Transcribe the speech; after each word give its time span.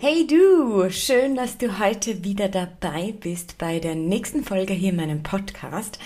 Hey 0.00 0.28
du, 0.28 0.88
schön, 0.90 1.34
dass 1.34 1.58
du 1.58 1.80
heute 1.80 2.22
wieder 2.22 2.48
dabei 2.48 3.12
bist 3.18 3.58
bei 3.58 3.80
der 3.80 3.96
nächsten 3.96 4.44
Folge 4.44 4.72
hier 4.72 4.90
in 4.90 4.96
meinem 4.96 5.24
Podcast 5.24 5.98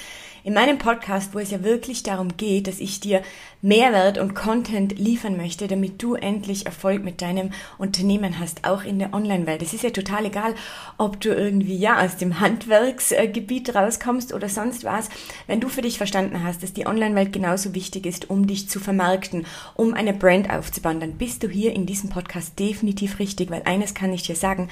in 0.45 0.55
meinem 0.55 0.79
Podcast, 0.79 1.35
wo 1.35 1.39
es 1.39 1.51
ja 1.51 1.63
wirklich 1.63 2.03
darum 2.03 2.37
geht, 2.37 2.67
dass 2.67 2.81
ich 2.81 3.01
dir 3.01 3.23
Mehrwert 3.61 4.19
und 4.19 4.35
Content 4.35 4.99
liefern 4.99 5.37
möchte, 5.37 5.69
damit 5.69 6.03
du 6.03 6.15
endlich 6.15 6.67
Erfolg 6.67 7.05
mit 7.05 7.23
deinem 7.23 7.51
Unternehmen 7.79 8.41
hast, 8.41 8.65
auch 8.65 8.83
in 8.83 8.99
der 8.99 9.15
Online-Welt. 9.15 9.63
Es 9.63 9.73
ist 9.73 9.85
ja 9.85 9.91
total 9.91 10.27
egal, 10.27 10.57
ob 10.99 11.21
du 11.21 11.29
irgendwie 11.29 11.77
ja 11.77 12.05
aus 12.05 12.17
dem 12.17 12.41
Handwerksgebiet 12.41 13.75
rauskommst 13.75 14.35
oder 14.35 14.49
sonst 14.49 14.83
was. 14.83 15.09
Wenn 15.47 15.61
du 15.61 15.69
für 15.69 15.83
dich 15.83 15.97
verstanden 15.97 16.43
hast, 16.43 16.65
dass 16.65 16.73
die 16.73 16.87
Online-Welt 16.87 17.33
genauso 17.33 17.73
wichtig 17.75 18.05
ist, 18.05 18.31
um 18.31 18.49
dich 18.49 18.69
zu 18.69 18.81
vermarkten, 18.81 19.47
um 19.77 19.95
eine 19.95 20.13
Brand 20.13 20.51
aufzubauen, 20.51 20.99
dann 20.99 21.19
bist 21.19 21.45
du 21.45 21.49
hier 21.49 21.73
in 21.73 21.87
diesem 21.87 22.11
Podcast 22.11 22.59
definitiv 22.59 23.21
richtig, 23.21 23.51
weil 23.51 23.63
eines 23.65 23.95
kann 23.95 24.13
ich 24.13 24.25
dir 24.25 24.37
sagen, 24.37 24.69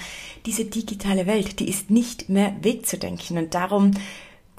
diese 0.46 0.64
digitale 0.64 1.26
Welt, 1.26 1.60
die 1.60 1.68
ist 1.68 1.90
nicht 1.90 2.28
mehr 2.28 2.56
wegzudenken 2.60 3.38
und 3.38 3.54
darum 3.54 3.92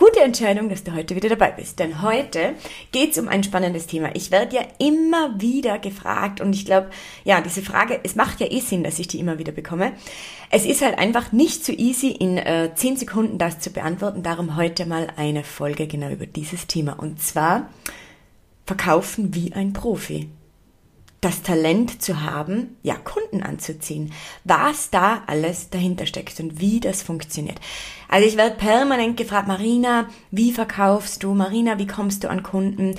Gute 0.02 0.22
Entscheidung, 0.22 0.68
dass 0.68 0.84
du 0.84 0.94
heute 0.96 1.16
wieder 1.16 1.30
dabei 1.30 1.52
bist, 1.52 1.78
denn 1.78 2.02
heute 2.02 2.56
geht 2.92 3.12
es 3.12 3.20
um 3.20 3.28
ein 3.28 3.44
spannendes 3.44 3.86
Thema. 3.86 4.10
Ich 4.16 4.32
werde 4.32 4.56
ja 4.56 4.64
immer 4.80 5.40
wieder 5.40 5.78
gefragt 5.78 6.42
und 6.42 6.56
ich 6.56 6.66
glaube, 6.66 6.90
ja, 7.24 7.40
diese 7.40 7.62
Frage, 7.62 8.00
es 8.02 8.16
macht 8.16 8.40
ja 8.40 8.52
eh 8.52 8.62
Sinn, 8.62 8.84
dass 8.84 8.98
ich 8.98 9.08
die 9.08 9.20
immer 9.20 9.38
wieder 9.38 9.52
bekomme. 9.52 9.94
Es 10.50 10.66
ist 10.66 10.82
halt 10.82 10.98
einfach 10.98 11.32
nicht 11.32 11.64
so 11.64 11.72
easy, 11.72 12.08
in 12.08 12.40
äh, 12.40 12.72
10 12.74 12.98
Sekunden 12.98 13.38
das 13.38 13.60
zu 13.60 13.70
beantworten. 13.70 14.24
Darum 14.24 14.56
heute 14.56 14.88
mal 14.88 15.06
eine 15.18 15.44
Folge 15.44 15.86
genau 15.86 16.10
über 16.10 16.26
dieses 16.26 16.66
Thema. 16.66 16.94
Und 16.94 17.22
zwar 17.22 17.70
verkaufen 18.66 19.36
wie 19.36 19.54
ein 19.54 19.72
Profi 19.72 20.30
das 21.22 21.44
Talent 21.44 22.02
zu 22.02 22.22
haben, 22.24 22.78
ja, 22.82 22.96
Kunden 22.96 23.44
anzuziehen. 23.44 24.12
Was 24.44 24.90
da 24.90 25.22
alles 25.28 25.70
dahinter 25.70 26.08
steckt 26.08 26.40
und 26.40 26.60
wie 26.60 26.80
das 26.80 27.04
funktioniert. 27.04 27.60
Also 28.10 28.28
ich 28.28 28.38
werde 28.38 28.56
permanent 28.56 29.18
gefragt, 29.18 29.48
Marina, 29.48 30.10
wie 30.32 30.52
verkaufst 30.52 31.22
du? 31.22 31.36
Marina, 31.36 31.78
wie 31.78 31.86
kommst 31.86 32.24
du 32.24 32.30
an 32.30 32.42
Kunden? 32.42 32.96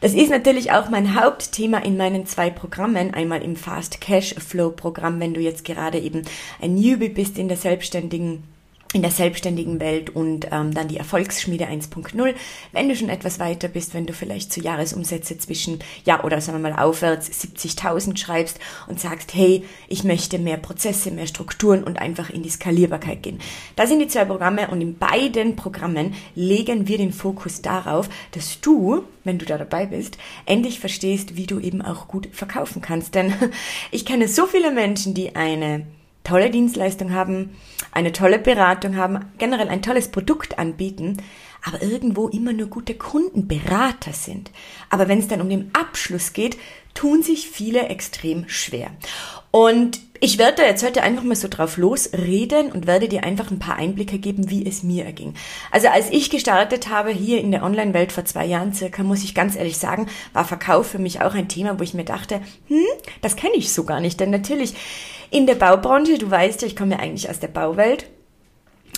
Das 0.00 0.14
ist 0.14 0.30
natürlich 0.30 0.70
auch 0.70 0.88
mein 0.88 1.20
Hauptthema 1.20 1.78
in 1.78 1.96
meinen 1.96 2.26
zwei 2.26 2.48
Programmen. 2.48 3.12
Einmal 3.12 3.42
im 3.42 3.56
Fast 3.56 4.00
Cash 4.00 4.36
Flow 4.36 4.70
Programm, 4.70 5.18
wenn 5.18 5.34
du 5.34 5.40
jetzt 5.40 5.64
gerade 5.64 5.98
eben 5.98 6.22
ein 6.62 6.76
Newbie 6.76 7.08
bist 7.08 7.38
in 7.38 7.48
der 7.48 7.56
selbstständigen 7.56 8.44
in 8.94 9.02
der 9.02 9.10
selbstständigen 9.10 9.80
Welt 9.80 10.08
und 10.08 10.46
ähm, 10.52 10.72
dann 10.72 10.86
die 10.86 10.98
Erfolgsschmiede 10.98 11.66
1.0. 11.66 12.34
Wenn 12.70 12.88
du 12.88 12.94
schon 12.94 13.08
etwas 13.08 13.40
weiter 13.40 13.66
bist, 13.66 13.92
wenn 13.92 14.06
du 14.06 14.12
vielleicht 14.12 14.52
zu 14.52 14.60
Jahresumsätze 14.60 15.36
zwischen, 15.36 15.80
ja, 16.04 16.22
oder 16.22 16.40
sagen 16.40 16.62
wir 16.62 16.70
mal 16.70 16.78
aufwärts 16.78 17.28
70.000 17.28 18.16
schreibst 18.16 18.60
und 18.86 19.00
sagst, 19.00 19.34
hey, 19.34 19.64
ich 19.88 20.04
möchte 20.04 20.38
mehr 20.38 20.58
Prozesse, 20.58 21.10
mehr 21.10 21.26
Strukturen 21.26 21.82
und 21.82 21.98
einfach 21.98 22.30
in 22.30 22.44
die 22.44 22.50
Skalierbarkeit 22.50 23.24
gehen. 23.24 23.40
Das 23.74 23.88
sind 23.88 23.98
die 23.98 24.06
zwei 24.06 24.24
Programme 24.24 24.68
und 24.68 24.80
in 24.80 24.96
beiden 24.96 25.56
Programmen 25.56 26.14
legen 26.36 26.86
wir 26.86 26.98
den 26.98 27.12
Fokus 27.12 27.62
darauf, 27.62 28.08
dass 28.30 28.60
du, 28.60 29.02
wenn 29.24 29.38
du 29.38 29.44
da 29.44 29.58
dabei 29.58 29.86
bist, 29.86 30.18
endlich 30.46 30.78
verstehst, 30.78 31.36
wie 31.36 31.46
du 31.46 31.58
eben 31.58 31.82
auch 31.82 32.06
gut 32.06 32.28
verkaufen 32.30 32.80
kannst. 32.80 33.16
Denn 33.16 33.34
ich 33.90 34.06
kenne 34.06 34.28
so 34.28 34.46
viele 34.46 34.70
Menschen, 34.70 35.14
die 35.14 35.34
eine 35.34 35.84
tolle 36.24 36.50
Dienstleistung 36.50 37.12
haben, 37.12 37.56
eine 37.92 38.12
tolle 38.12 38.38
Beratung 38.38 38.96
haben, 38.96 39.26
generell 39.38 39.68
ein 39.68 39.82
tolles 39.82 40.08
Produkt 40.08 40.58
anbieten, 40.58 41.18
aber 41.62 41.82
irgendwo 41.82 42.28
immer 42.28 42.52
nur 42.52 42.66
gute 42.66 42.94
Kundenberater 42.94 44.12
sind. 44.12 44.50
Aber 44.90 45.08
wenn 45.08 45.18
es 45.18 45.28
dann 45.28 45.40
um 45.40 45.48
den 45.48 45.70
Abschluss 45.74 46.32
geht, 46.32 46.58
tun 46.94 47.22
sich 47.22 47.48
viele 47.48 47.88
extrem 47.88 48.48
schwer. 48.48 48.90
Und 49.50 50.00
ich 50.24 50.38
werde 50.38 50.62
jetzt 50.62 50.82
heute 50.82 51.02
einfach 51.02 51.22
mal 51.22 51.36
so 51.36 51.48
drauf 51.48 51.76
losreden 51.76 52.72
und 52.72 52.86
werde 52.86 53.08
dir 53.10 53.24
einfach 53.24 53.50
ein 53.50 53.58
paar 53.58 53.76
Einblicke 53.76 54.16
geben, 54.16 54.48
wie 54.48 54.66
es 54.66 54.82
mir 54.82 55.04
erging. 55.04 55.34
Also 55.70 55.88
als 55.88 56.08
ich 56.08 56.30
gestartet 56.30 56.88
habe 56.88 57.10
hier 57.10 57.42
in 57.42 57.50
der 57.50 57.62
Online-Welt 57.62 58.10
vor 58.10 58.24
zwei 58.24 58.46
Jahren 58.46 58.72
circa, 58.72 59.02
muss 59.02 59.22
ich 59.22 59.34
ganz 59.34 59.54
ehrlich 59.54 59.76
sagen, 59.76 60.06
war 60.32 60.46
Verkauf 60.46 60.86
für 60.86 60.98
mich 60.98 61.20
auch 61.20 61.34
ein 61.34 61.48
Thema, 61.48 61.78
wo 61.78 61.82
ich 61.82 61.92
mir 61.92 62.06
dachte, 62.06 62.40
hm, 62.68 62.86
das 63.20 63.36
kenne 63.36 63.56
ich 63.56 63.74
so 63.74 63.84
gar 63.84 64.00
nicht. 64.00 64.18
Denn 64.18 64.30
natürlich 64.30 64.72
in 65.30 65.46
der 65.46 65.56
Baubranche, 65.56 66.16
du 66.16 66.30
weißt 66.30 66.62
ja, 66.62 66.68
ich 66.68 66.76
komme 66.76 66.92
ja 66.92 67.00
eigentlich 67.00 67.28
aus 67.28 67.40
der 67.40 67.48
Bauwelt, 67.48 68.06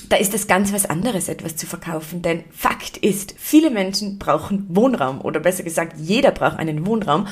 da 0.09 0.17
ist 0.17 0.33
das 0.33 0.47
ganz 0.47 0.73
was 0.73 0.89
anderes, 0.89 1.29
etwas 1.29 1.57
zu 1.57 1.67
verkaufen. 1.67 2.23
Denn 2.23 2.45
Fakt 2.53 2.99
ist, 2.99 3.35
viele 3.37 3.71
Menschen 3.71 4.21
brauchen 4.21 4.67
Wohnraum 4.69 5.21
oder 5.21 5.41
besser 5.41 5.65
gesagt, 5.65 5.95
jeder 5.99 6.31
braucht 6.31 6.59
einen 6.59 6.87
Wohnraum. 6.87 7.27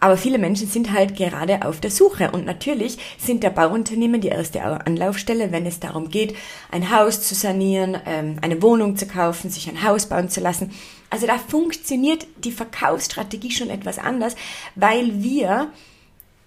Aber 0.00 0.16
viele 0.16 0.38
Menschen 0.38 0.68
sind 0.68 0.92
halt 0.92 1.16
gerade 1.16 1.64
auf 1.64 1.80
der 1.80 1.90
Suche. 1.90 2.30
Und 2.30 2.44
natürlich 2.44 2.98
sind 3.18 3.42
der 3.42 3.50
Bauunternehmen 3.50 4.20
die 4.20 4.28
erste 4.28 4.62
Anlaufstelle, 4.62 5.52
wenn 5.52 5.66
es 5.66 5.80
darum 5.80 6.08
geht, 6.08 6.36
ein 6.70 6.90
Haus 6.90 7.22
zu 7.22 7.34
sanieren, 7.34 7.96
ähm, 8.06 8.36
eine 8.42 8.62
Wohnung 8.62 8.96
zu 8.96 9.06
kaufen, 9.06 9.50
sich 9.50 9.68
ein 9.68 9.82
Haus 9.82 10.06
bauen 10.06 10.28
zu 10.28 10.40
lassen. 10.40 10.72
Also 11.10 11.26
da 11.26 11.38
funktioniert 11.38 12.26
die 12.44 12.52
Verkaufsstrategie 12.52 13.50
schon 13.50 13.70
etwas 13.70 13.98
anders, 13.98 14.36
weil 14.74 15.22
wir 15.22 15.70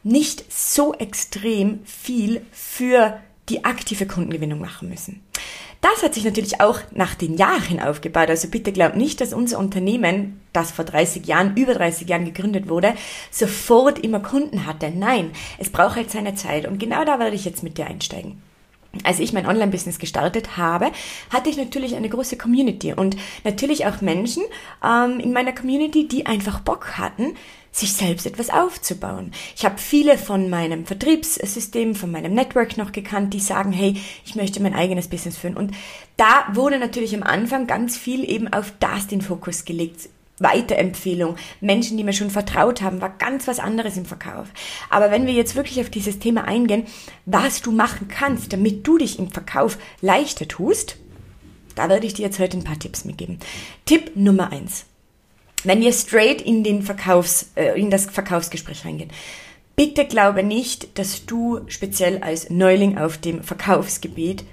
nicht 0.04 0.52
so 0.52 0.94
extrem 0.94 1.80
viel 1.86 2.46
für 2.52 3.20
die 3.50 3.66
aktive 3.66 4.06
Kundengewinnung 4.06 4.60
machen 4.60 4.90
müssen. 4.90 5.22
Das 5.82 6.04
hat 6.04 6.14
sich 6.14 6.26
natürlich 6.26 6.60
auch 6.60 6.80
nach 6.92 7.16
den 7.16 7.38
Jahren 7.38 7.80
aufgebaut. 7.80 8.30
Also 8.30 8.50
bitte 8.50 8.74
glaubt 8.74 8.98
nicht, 8.98 9.22
dass 9.22 9.34
unser 9.34 9.60
Unternehmen, 9.60 10.42
das 10.52 10.72
vor 10.72 10.84
30 10.84 11.26
Jahren, 11.26 11.56
über 11.56 11.74
30 11.74 12.10
Jahren 12.10 12.26
gegründet 12.26 12.68
wurde, 12.68 12.94
sofort 13.32 14.00
immer 14.00 14.20
Kunden 14.20 14.66
hatte. 14.66 14.92
Nein, 14.94 15.32
es 15.58 15.70
braucht 15.70 15.96
halt 15.96 16.12
seine 16.12 16.36
Zeit. 16.36 16.68
Und 16.68 16.80
genau 16.80 17.06
da 17.06 17.18
werde 17.20 17.36
ich 17.36 17.46
jetzt 17.46 17.64
mit 17.64 17.78
dir 17.78 17.88
einsteigen 17.88 18.42
als 19.04 19.20
ich 19.20 19.34
mein 19.34 19.46
Online-Business 19.46 20.00
gestartet 20.00 20.58
habe, 20.58 20.92
hatte 21.30 21.50
ich 21.50 21.58
natürlich 21.58 21.96
eine 21.96 22.10
große 22.10 22.38
Community 22.38 22.94
und 22.94 23.16
natürlich 23.44 23.86
auch 23.86 24.02
Menschen 24.02 24.44
ähm, 24.84 25.20
in 25.20 25.32
meiner 25.32 25.54
Community, 25.54 26.08
die 26.08 26.26
einfach 26.26 26.60
Bock 26.62 26.98
hatten, 26.98 27.36
sich 27.72 27.94
selbst 27.94 28.26
etwas 28.26 28.50
aufzubauen. 28.50 29.32
Ich 29.56 29.66
habe 29.66 29.78
viele 29.78 30.18
von 30.18 30.50
meinem 30.50 30.86
Vertriebssystem, 30.86 31.96
von 31.96 32.12
meinem 32.12 32.34
Network 32.34 32.78
noch 32.78 32.92
gekannt, 32.92 33.34
die 33.34 33.40
sagen, 33.40 33.72
hey, 33.72 33.96
ich 34.26 34.36
möchte 34.36 34.62
mein 34.62 34.74
eigenes 34.74 35.08
Business 35.08 35.38
führen. 35.38 35.58
Und 35.58 35.76
da 36.18 36.48
wurde 36.54 36.80
natürlich 36.80 37.16
am 37.16 37.24
Anfang 37.24 37.68
ganz 37.68 37.98
viel 37.98 38.30
eben 38.30 38.48
auf 38.52 38.74
das 38.80 39.08
den 39.08 39.22
Fokus 39.22 39.66
gelegt. 39.66 40.10
Weiterempfehlung, 40.40 41.36
Menschen, 41.62 41.98
die 41.98 42.04
mir 42.04 42.14
schon 42.14 42.30
vertraut 42.30 42.82
haben, 42.82 43.02
war 43.02 43.10
ganz 43.10 43.48
was 43.48 43.60
anderes 43.60 43.98
im 43.98 44.06
Verkauf. 44.06 44.48
Aber 44.90 45.12
wenn 45.12 45.28
wir 45.28 45.34
jetzt 45.34 45.56
wirklich 45.56 45.82
auf 45.82 45.90
dieses 45.90 46.20
Thema 46.20 46.46
eingehen, 46.46 46.86
was 47.26 47.62
du 47.62 47.72
machen 47.72 48.08
kannst, 48.08 48.54
damit 48.54 48.88
du 48.88 48.98
dich 48.98 49.20
im 49.20 49.30
Verkauf 49.30 49.78
leichter 50.02 50.48
tust, 50.48 50.98
da 51.76 51.90
werde 51.90 52.08
ich 52.08 52.14
dir 52.14 52.26
jetzt 52.26 52.40
heute 52.40 52.58
ein 52.58 52.64
paar 52.64 52.80
Tipps 52.80 53.06
mitgeben. 53.06 53.40
Tipp 53.86 54.12
Nummer 54.16 54.52
eins: 54.52 54.86
Wenn 55.64 55.82
wir 55.82 55.92
straight 55.92 56.42
in 56.42 56.64
den 56.64 56.82
Verkaufs, 56.82 57.52
äh, 57.56 57.80
in 57.80 57.90
das 57.90 58.06
Verkaufsgespräch 58.06 58.86
reingehen, 58.86 59.12
bitte 59.76 60.06
glaube 60.06 60.44
nicht, 60.44 60.98
dass 60.98 61.26
du 61.26 61.62
speziell 61.68 62.20
als 62.20 62.50
Neuling 62.50 62.98
auf 62.98 63.18
dem 63.18 63.44
Verkaufsgebiet 63.44 64.46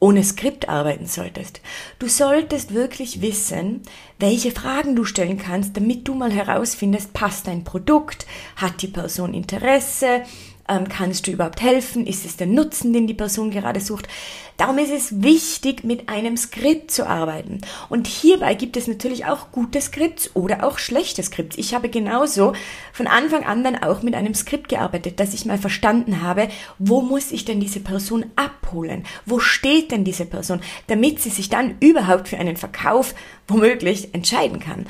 ohne 0.00 0.22
Skript 0.22 0.68
arbeiten 0.68 1.06
solltest. 1.06 1.62
Du 1.98 2.08
solltest 2.08 2.74
wirklich 2.74 3.22
wissen, 3.22 3.80
welche 4.18 4.50
Fragen 4.50 4.94
du 4.96 5.04
stellen 5.04 5.38
kannst, 5.38 5.76
damit 5.78 6.06
du 6.06 6.14
mal 6.14 6.30
herausfindest, 6.30 7.14
passt 7.14 7.46
dein 7.46 7.64
Produkt, 7.64 8.26
hat 8.56 8.82
die 8.82 8.88
Person 8.88 9.32
Interesse, 9.32 10.22
ähm, 10.68 10.88
kannst 10.88 11.26
du 11.26 11.30
überhaupt 11.30 11.60
helfen? 11.60 12.06
Ist 12.06 12.24
es 12.24 12.36
der 12.36 12.46
Nutzen, 12.46 12.92
den 12.92 13.06
die 13.06 13.14
Person 13.14 13.50
gerade 13.50 13.80
sucht? 13.80 14.08
Darum 14.56 14.78
ist 14.78 14.92
es 14.92 15.22
wichtig, 15.22 15.82
mit 15.82 16.08
einem 16.08 16.36
Skript 16.36 16.90
zu 16.90 17.06
arbeiten. 17.06 17.60
Und 17.88 18.06
hierbei 18.06 18.54
gibt 18.54 18.76
es 18.76 18.86
natürlich 18.86 19.26
auch 19.26 19.50
gute 19.50 19.80
Skripts 19.80 20.30
oder 20.34 20.64
auch 20.64 20.78
schlechte 20.78 21.22
Skripts. 21.22 21.58
Ich 21.58 21.74
habe 21.74 21.88
genauso 21.88 22.52
von 22.92 23.06
Anfang 23.06 23.44
an 23.44 23.64
dann 23.64 23.82
auch 23.82 24.02
mit 24.02 24.14
einem 24.14 24.34
Skript 24.34 24.68
gearbeitet, 24.68 25.18
dass 25.18 25.34
ich 25.34 25.44
mal 25.44 25.58
verstanden 25.58 26.22
habe, 26.22 26.48
wo 26.78 27.00
muss 27.00 27.32
ich 27.32 27.44
denn 27.44 27.58
diese 27.58 27.80
Person 27.80 28.26
abholen? 28.36 29.04
Wo 29.26 29.40
steht 29.40 29.90
denn 29.90 30.04
diese 30.04 30.24
Person? 30.24 30.60
Damit 30.86 31.20
sie 31.20 31.30
sich 31.30 31.48
dann 31.48 31.76
überhaupt 31.80 32.28
für 32.28 32.38
einen 32.38 32.56
Verkauf 32.56 33.14
womöglich 33.48 34.14
entscheiden 34.14 34.60
kann. 34.60 34.86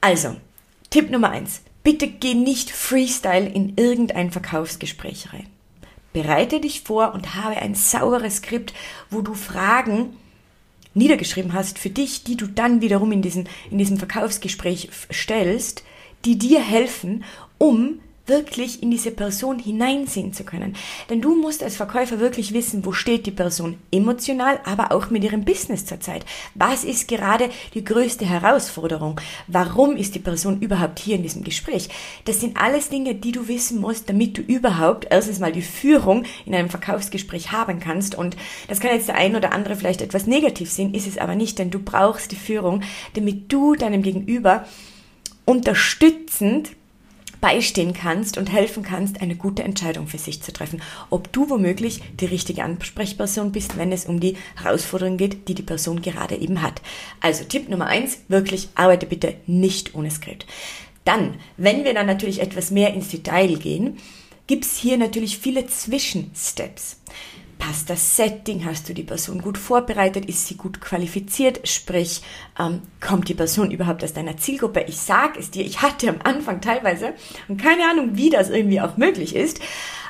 Also, 0.00 0.36
Tipp 0.90 1.10
Nummer 1.10 1.30
eins 1.30 1.62
Bitte 1.88 2.06
geh 2.06 2.34
nicht 2.34 2.70
Freestyle 2.70 3.48
in 3.48 3.72
irgendein 3.78 4.30
Verkaufsgespräch 4.30 5.32
rein. 5.32 5.46
bereite 6.12 6.60
dich 6.60 6.82
vor 6.82 7.14
und 7.14 7.34
habe 7.34 7.56
ein 7.56 7.74
sauberes 7.74 8.36
Skript, 8.36 8.74
wo 9.08 9.22
du 9.22 9.32
Fragen 9.32 10.14
niedergeschrieben 10.92 11.54
hast 11.54 11.78
für 11.78 11.88
dich, 11.88 12.24
die 12.24 12.36
du 12.36 12.46
dann 12.46 12.82
wiederum 12.82 13.10
in, 13.10 13.22
diesen, 13.22 13.48
in 13.70 13.78
diesem 13.78 13.96
Verkaufsgespräch 13.96 14.90
stellst, 15.10 15.82
die 16.26 16.36
dir 16.36 16.60
helfen, 16.60 17.24
um 17.56 18.00
wirklich 18.28 18.82
in 18.82 18.90
diese 18.90 19.10
Person 19.10 19.58
hineinsehen 19.58 20.32
zu 20.32 20.44
können. 20.44 20.76
Denn 21.10 21.20
du 21.20 21.34
musst 21.34 21.62
als 21.62 21.76
Verkäufer 21.76 22.20
wirklich 22.20 22.52
wissen, 22.52 22.84
wo 22.84 22.92
steht 22.92 23.26
die 23.26 23.30
Person 23.30 23.78
emotional, 23.90 24.60
aber 24.64 24.92
auch 24.92 25.10
mit 25.10 25.24
ihrem 25.24 25.44
Business 25.44 25.86
zurzeit. 25.86 26.24
Was 26.54 26.84
ist 26.84 27.08
gerade 27.08 27.50
die 27.74 27.84
größte 27.84 28.24
Herausforderung? 28.24 29.20
Warum 29.46 29.96
ist 29.96 30.14
die 30.14 30.20
Person 30.20 30.60
überhaupt 30.60 30.98
hier 30.98 31.16
in 31.16 31.22
diesem 31.22 31.44
Gespräch? 31.44 31.88
Das 32.24 32.40
sind 32.40 32.56
alles 32.60 32.88
Dinge, 32.88 33.14
die 33.14 33.32
du 33.32 33.48
wissen 33.48 33.80
musst, 33.80 34.08
damit 34.08 34.38
du 34.38 34.42
überhaupt 34.42 35.06
erstens 35.10 35.38
mal 35.38 35.52
die 35.52 35.62
Führung 35.62 36.24
in 36.46 36.54
einem 36.54 36.70
Verkaufsgespräch 36.70 37.52
haben 37.52 37.80
kannst. 37.80 38.14
Und 38.14 38.36
das 38.68 38.80
kann 38.80 38.94
jetzt 38.94 39.08
der 39.08 39.16
ein 39.16 39.36
oder 39.36 39.52
andere 39.52 39.76
vielleicht 39.76 40.02
etwas 40.02 40.26
negativ 40.26 40.70
sehen, 40.70 40.94
ist 40.94 41.06
es 41.06 41.18
aber 41.18 41.34
nicht, 41.34 41.58
denn 41.58 41.70
du 41.70 41.78
brauchst 41.78 42.32
die 42.32 42.36
Führung, 42.36 42.82
damit 43.14 43.52
du 43.52 43.74
deinem 43.74 44.02
Gegenüber 44.02 44.66
unterstützend 45.44 46.70
beistehen 47.40 47.92
kannst 47.92 48.38
und 48.38 48.52
helfen 48.52 48.82
kannst, 48.82 49.20
eine 49.20 49.36
gute 49.36 49.62
Entscheidung 49.62 50.06
für 50.06 50.18
sich 50.18 50.42
zu 50.42 50.52
treffen. 50.52 50.82
Ob 51.10 51.32
du 51.32 51.48
womöglich 51.50 52.00
die 52.20 52.26
richtige 52.26 52.64
Ansprechperson 52.64 53.52
bist, 53.52 53.76
wenn 53.76 53.92
es 53.92 54.06
um 54.06 54.20
die 54.20 54.36
Herausforderung 54.56 55.16
geht, 55.16 55.48
die 55.48 55.54
die 55.54 55.62
Person 55.62 56.02
gerade 56.02 56.36
eben 56.36 56.62
hat. 56.62 56.82
Also 57.20 57.44
Tipp 57.44 57.68
Nummer 57.68 57.86
eins, 57.86 58.18
wirklich 58.28 58.68
arbeite 58.74 59.06
bitte 59.06 59.34
nicht 59.46 59.94
ohne 59.94 60.10
Skript. 60.10 60.46
Dann, 61.04 61.34
wenn 61.56 61.84
wir 61.84 61.94
dann 61.94 62.06
natürlich 62.06 62.40
etwas 62.40 62.70
mehr 62.70 62.92
ins 62.92 63.08
Detail 63.08 63.56
gehen, 63.56 63.98
gibt's 64.46 64.76
hier 64.76 64.96
natürlich 64.96 65.38
viele 65.38 65.66
Zwischensteps. 65.66 67.00
Passt 67.58 67.90
das 67.90 68.16
Setting? 68.16 68.64
Hast 68.64 68.88
du 68.88 68.94
die 68.94 69.02
Person 69.02 69.42
gut 69.42 69.58
vorbereitet? 69.58 70.26
Ist 70.26 70.46
sie 70.46 70.56
gut 70.56 70.80
qualifiziert? 70.80 71.68
Sprich, 71.68 72.22
ähm, 72.58 72.82
kommt 73.00 73.28
die 73.28 73.34
Person 73.34 73.70
überhaupt 73.70 74.04
aus 74.04 74.12
deiner 74.12 74.36
Zielgruppe? 74.36 74.84
Ich 74.86 74.98
sag 74.98 75.36
es 75.36 75.50
dir, 75.50 75.64
ich 75.64 75.82
hatte 75.82 76.08
am 76.08 76.20
Anfang 76.22 76.60
teilweise 76.60 77.14
und 77.48 77.60
keine 77.60 77.84
Ahnung, 77.90 78.10
wie 78.12 78.30
das 78.30 78.48
irgendwie 78.48 78.80
auch 78.80 78.96
möglich 78.96 79.34
ist, 79.34 79.60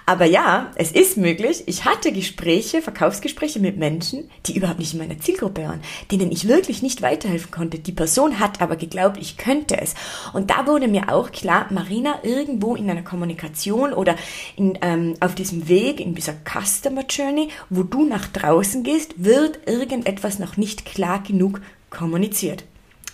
aber 0.08 0.25
ja, 0.25 0.70
es 0.75 0.90
ist 0.90 1.19
möglich. 1.19 1.64
Ich 1.66 1.84
hatte 1.84 2.12
Gespräche, 2.12 2.81
Verkaufsgespräche 2.81 3.60
mit 3.60 3.76
Menschen, 3.76 4.31
die 4.46 4.56
überhaupt 4.56 4.78
nicht 4.78 4.94
in 4.94 5.00
meiner 5.00 5.19
Zielgruppe 5.19 5.64
waren, 5.64 5.82
denen 6.10 6.32
ich 6.32 6.49
wirklich 6.49 6.81
nicht 6.81 7.02
weiterhelfen 7.02 7.50
konnte. 7.50 7.78
Die 7.78 7.93
Person 7.93 8.40
hat 8.40 8.62
aber 8.62 8.76
geglaubt, 8.76 9.19
ich 9.20 9.37
könnte 9.37 9.78
es. 9.78 9.94
Und 10.32 10.49
da 10.49 10.66
wurde 10.66 10.88
mir 10.88 11.12
auch 11.12 11.31
klar, 11.31 11.66
Marina, 11.69 12.20
irgendwo 12.22 12.75
in 12.75 12.88
einer 12.88 13.02
Kommunikation 13.02 13.93
oder 13.93 14.16
in, 14.56 14.78
ähm, 14.81 15.12
auf 15.20 15.34
diesem 15.34 15.69
Weg, 15.69 16.00
in 16.00 16.14
dieser 16.14 16.37
Customer 16.43 17.04
Journey, 17.06 17.50
wo 17.69 17.82
du 17.82 18.06
nach 18.06 18.28
draußen 18.28 18.84
gehst, 18.84 19.12
wird 19.22 19.69
irgendetwas 19.69 20.38
noch 20.38 20.56
nicht 20.56 20.87
klar 20.87 21.22
genug 21.22 21.61
kommuniziert. 21.90 22.64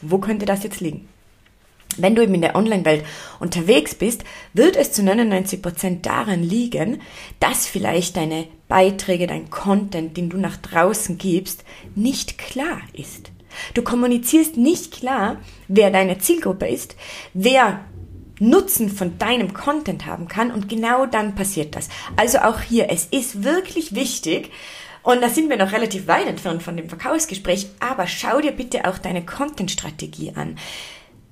Wo 0.00 0.18
könnte 0.18 0.46
das 0.46 0.62
jetzt 0.62 0.80
liegen? 0.80 1.08
Wenn 1.96 2.14
du 2.14 2.22
eben 2.22 2.34
in 2.34 2.42
der 2.42 2.56
Online-Welt 2.56 3.04
unterwegs 3.40 3.94
bist, 3.94 4.24
wird 4.52 4.76
es 4.76 4.92
zu 4.92 5.02
99 5.02 5.62
Prozent 5.62 6.06
daran 6.06 6.42
liegen, 6.42 7.00
dass 7.40 7.66
vielleicht 7.66 8.16
deine 8.16 8.46
Beiträge, 8.68 9.26
dein 9.26 9.50
Content, 9.50 10.16
den 10.16 10.30
du 10.30 10.36
nach 10.36 10.56
draußen 10.56 11.18
gibst, 11.18 11.64
nicht 11.94 12.38
klar 12.38 12.80
ist. 12.92 13.30
Du 13.74 13.82
kommunizierst 13.82 14.56
nicht 14.56 14.92
klar, 14.92 15.36
wer 15.68 15.90
deine 15.90 16.18
Zielgruppe 16.18 16.66
ist, 16.66 16.96
wer 17.34 17.84
Nutzen 18.40 18.88
von 18.88 19.16
deinem 19.18 19.54
Content 19.54 20.06
haben 20.06 20.26
kann 20.26 20.50
und 20.50 20.68
genau 20.68 21.06
dann 21.06 21.36
passiert 21.36 21.76
das. 21.76 21.88
Also 22.16 22.38
auch 22.38 22.60
hier, 22.60 22.88
es 22.90 23.06
ist 23.06 23.44
wirklich 23.44 23.94
wichtig, 23.94 24.50
und 25.04 25.20
da 25.20 25.28
sind 25.28 25.50
wir 25.50 25.58
noch 25.58 25.72
relativ 25.72 26.06
weit 26.06 26.26
entfernt 26.26 26.62
von 26.62 26.78
dem 26.78 26.88
Verkaufsgespräch, 26.88 27.68
aber 27.78 28.06
schau 28.06 28.40
dir 28.40 28.52
bitte 28.52 28.88
auch 28.88 28.96
deine 28.96 29.24
Content-Strategie 29.24 30.32
an 30.34 30.56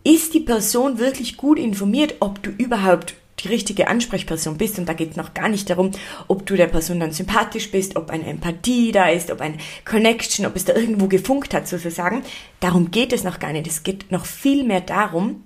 ist 0.05 0.35
die 0.35 0.41
Person 0.41 0.99
wirklich 0.99 1.37
gut 1.37 1.59
informiert, 1.59 2.17
ob 2.21 2.43
du 2.43 2.51
überhaupt 2.51 3.15
die 3.41 3.49
richtige 3.49 3.89
Ansprechperson 3.89 4.57
bist. 4.57 4.79
Und 4.79 4.89
da 4.89 4.93
geht 4.93 5.13
es 5.13 5.17
noch 5.17 5.35
gar 5.35 5.49
nicht 5.49 5.69
darum, 5.69 5.91
ob 6.29 6.47
du 6.47 6.57
der 6.57 6.67
Person 6.67 7.01
dann 7.01 7.13
sympathisch 7.13 7.71
bist, 7.71 7.97
ob 7.97 8.11
eine 8.11 8.27
Empathie 8.27 8.93
da 8.93 9.09
ist, 9.09 9.31
ob 9.31 9.41
ein 9.41 9.59
Connection, 9.85 10.47
ob 10.47 10.57
es 10.57 10.65
da 10.65 10.75
irgendwo 10.75 11.09
gefunkt 11.09 11.55
hat 11.55 11.69
sozusagen. 11.69 12.23
Darum 12.61 12.91
geht 12.91 13.13
es 13.13 13.25
noch 13.25 13.39
gar 13.39 13.53
nicht. 13.53 13.67
Es 13.67 13.83
geht 13.83 14.11
noch 14.11 14.27
viel 14.27 14.65
mehr 14.65 14.81
darum, 14.81 15.45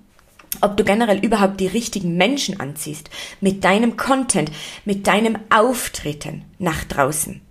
ob 0.61 0.77
du 0.77 0.83
generell 0.83 1.23
überhaupt 1.23 1.59
die 1.59 1.67
richtigen 1.67 2.15
Menschen 2.17 2.59
anziehst 2.59 3.09
mit 3.41 3.63
deinem 3.63 3.97
Content, 3.97 4.51
mit 4.85 5.07
deinem 5.07 5.37
Auftreten 5.49 6.45
nach 6.57 6.83
draußen. 6.83 7.41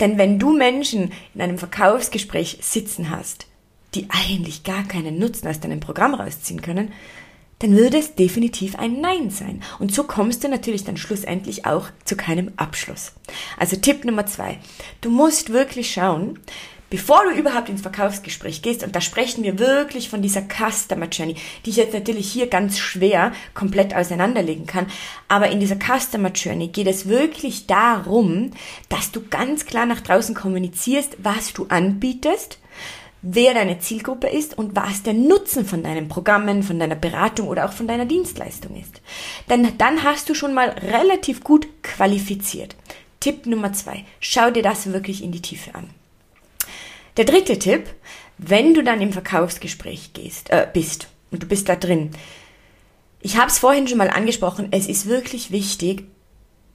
Denn 0.00 0.16
wenn 0.16 0.38
du 0.38 0.56
Menschen 0.56 1.12
in 1.34 1.40
einem 1.40 1.58
Verkaufsgespräch 1.58 2.58
sitzen 2.60 3.10
hast, 3.10 3.46
die 3.96 4.08
eigentlich 4.10 4.62
gar 4.62 4.84
keinen 4.84 5.18
Nutzen 5.18 5.48
aus 5.48 5.60
deinem 5.60 5.80
Programm 5.80 6.14
rausziehen 6.14 6.62
können, 6.62 6.92
dann 7.60 7.74
würde 7.74 7.98
es 7.98 8.14
definitiv 8.14 8.78
ein 8.78 9.00
Nein 9.00 9.30
sein. 9.30 9.62
Und 9.78 9.92
so 9.92 10.04
kommst 10.04 10.44
du 10.44 10.48
natürlich 10.48 10.84
dann 10.84 10.98
schlussendlich 10.98 11.64
auch 11.64 11.88
zu 12.04 12.16
keinem 12.16 12.52
Abschluss. 12.56 13.12
Also 13.58 13.76
Tipp 13.76 14.04
Nummer 14.04 14.26
zwei. 14.26 14.58
Du 15.00 15.10
musst 15.10 15.50
wirklich 15.52 15.90
schauen, 15.90 16.38
bevor 16.90 17.24
du 17.24 17.30
überhaupt 17.38 17.70
ins 17.70 17.80
Verkaufsgespräch 17.80 18.60
gehst, 18.60 18.84
und 18.84 18.94
da 18.94 19.00
sprechen 19.00 19.42
wir 19.42 19.58
wirklich 19.58 20.08
von 20.08 20.22
dieser 20.22 20.42
Customer 20.42 21.06
Journey, 21.06 21.36
die 21.64 21.70
ich 21.70 21.76
jetzt 21.76 21.94
natürlich 21.94 22.30
hier 22.30 22.46
ganz 22.46 22.78
schwer 22.78 23.32
komplett 23.54 23.94
auseinanderlegen 23.94 24.66
kann, 24.66 24.86
aber 25.28 25.48
in 25.48 25.58
dieser 25.58 25.76
Customer 25.76 26.30
Journey 26.30 26.68
geht 26.68 26.86
es 26.86 27.08
wirklich 27.08 27.66
darum, 27.66 28.50
dass 28.88 29.10
du 29.12 29.22
ganz 29.28 29.64
klar 29.66 29.86
nach 29.86 30.00
draußen 30.00 30.34
kommunizierst, 30.34 31.16
was 31.22 31.54
du 31.54 31.66
anbietest, 31.68 32.58
wer 33.28 33.54
deine 33.54 33.80
Zielgruppe 33.80 34.28
ist 34.28 34.56
und 34.56 34.76
was 34.76 35.02
der 35.02 35.12
Nutzen 35.12 35.66
von 35.66 35.82
deinen 35.82 36.06
Programmen, 36.06 36.62
von 36.62 36.78
deiner 36.78 36.94
Beratung 36.94 37.48
oder 37.48 37.64
auch 37.64 37.72
von 37.72 37.88
deiner 37.88 38.06
Dienstleistung 38.06 38.76
ist. 38.76 39.00
Denn 39.50 39.76
dann 39.78 40.04
hast 40.04 40.28
du 40.28 40.34
schon 40.34 40.54
mal 40.54 40.68
relativ 40.68 41.42
gut 41.42 41.66
qualifiziert. 41.82 42.76
Tipp 43.18 43.46
Nummer 43.46 43.72
zwei, 43.72 44.04
schau 44.20 44.50
dir 44.50 44.62
das 44.62 44.92
wirklich 44.92 45.24
in 45.24 45.32
die 45.32 45.42
Tiefe 45.42 45.74
an. 45.74 45.90
Der 47.16 47.24
dritte 47.24 47.58
Tipp, 47.58 47.88
wenn 48.38 48.74
du 48.74 48.84
dann 48.84 49.00
im 49.00 49.12
Verkaufsgespräch 49.12 50.12
gehst, 50.12 50.50
äh, 50.50 50.68
bist 50.72 51.08
und 51.32 51.42
du 51.42 51.48
bist 51.48 51.68
da 51.68 51.74
drin, 51.74 52.12
ich 53.20 53.36
habe 53.36 53.48
es 53.48 53.58
vorhin 53.58 53.88
schon 53.88 53.98
mal 53.98 54.10
angesprochen, 54.10 54.68
es 54.70 54.86
ist 54.86 55.06
wirklich 55.06 55.50
wichtig, 55.50 56.04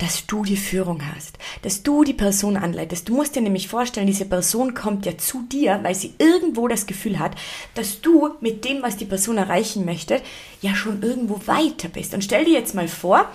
dass 0.01 0.25
du 0.25 0.44
die 0.44 0.57
Führung 0.57 1.01
hast, 1.13 1.38
dass 1.62 1.83
du 1.83 2.03
die 2.03 2.13
Person 2.13 2.57
anleitest. 2.57 3.07
Du 3.07 3.15
musst 3.15 3.36
dir 3.36 3.42
nämlich 3.42 3.67
vorstellen, 3.67 4.08
diese 4.08 4.25
Person 4.25 4.74
kommt 4.74 5.05
ja 5.05 5.15
zu 5.17 5.43
dir, 5.43 5.79
weil 5.84 5.93
sie 5.93 6.15
irgendwo 6.17 6.67
das 6.67 6.88
Gefühl 6.88 7.20
hat, 7.20 7.36
dass 7.75 8.01
du 8.01 8.31
mit 8.41 8.65
dem, 8.65 8.81
was 8.81 8.98
die 8.98 9.05
Person 9.05 9.38
erreichen 9.38 9.86
möchte, 9.86 10.20
ja 10.62 10.74
schon 10.74 11.03
irgendwo 11.03 11.41
weiter 11.46 11.88
bist. 11.88 12.15
Und 12.15 12.24
stell 12.24 12.46
dir 12.46 12.53
jetzt 12.53 12.74
mal 12.74 12.88
vor, 12.88 13.29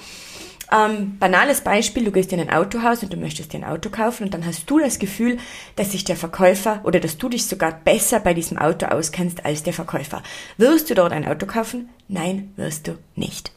ähm, 0.72 1.16
banales 1.20 1.60
Beispiel, 1.60 2.04
du 2.04 2.10
gehst 2.10 2.32
in 2.32 2.40
ein 2.40 2.50
Autohaus 2.50 3.00
und 3.04 3.12
du 3.12 3.16
möchtest 3.16 3.52
dir 3.52 3.58
ein 3.58 3.64
Auto 3.64 3.88
kaufen 3.88 4.24
und 4.24 4.34
dann 4.34 4.44
hast 4.44 4.68
du 4.68 4.80
das 4.80 4.98
Gefühl, 4.98 5.38
dass 5.76 5.92
sich 5.92 6.02
der 6.02 6.16
Verkäufer 6.16 6.80
oder 6.82 6.98
dass 6.98 7.18
du 7.18 7.28
dich 7.28 7.46
sogar 7.46 7.70
besser 7.72 8.18
bei 8.18 8.34
diesem 8.34 8.58
Auto 8.58 8.86
auskennst 8.86 9.44
als 9.44 9.62
der 9.62 9.72
Verkäufer. 9.72 10.24
Wirst 10.56 10.90
du 10.90 10.94
dort 10.94 11.12
ein 11.12 11.26
Auto 11.26 11.46
kaufen? 11.46 11.88
Nein, 12.08 12.52
wirst 12.56 12.88
du 12.88 12.98
nicht. 13.14 13.52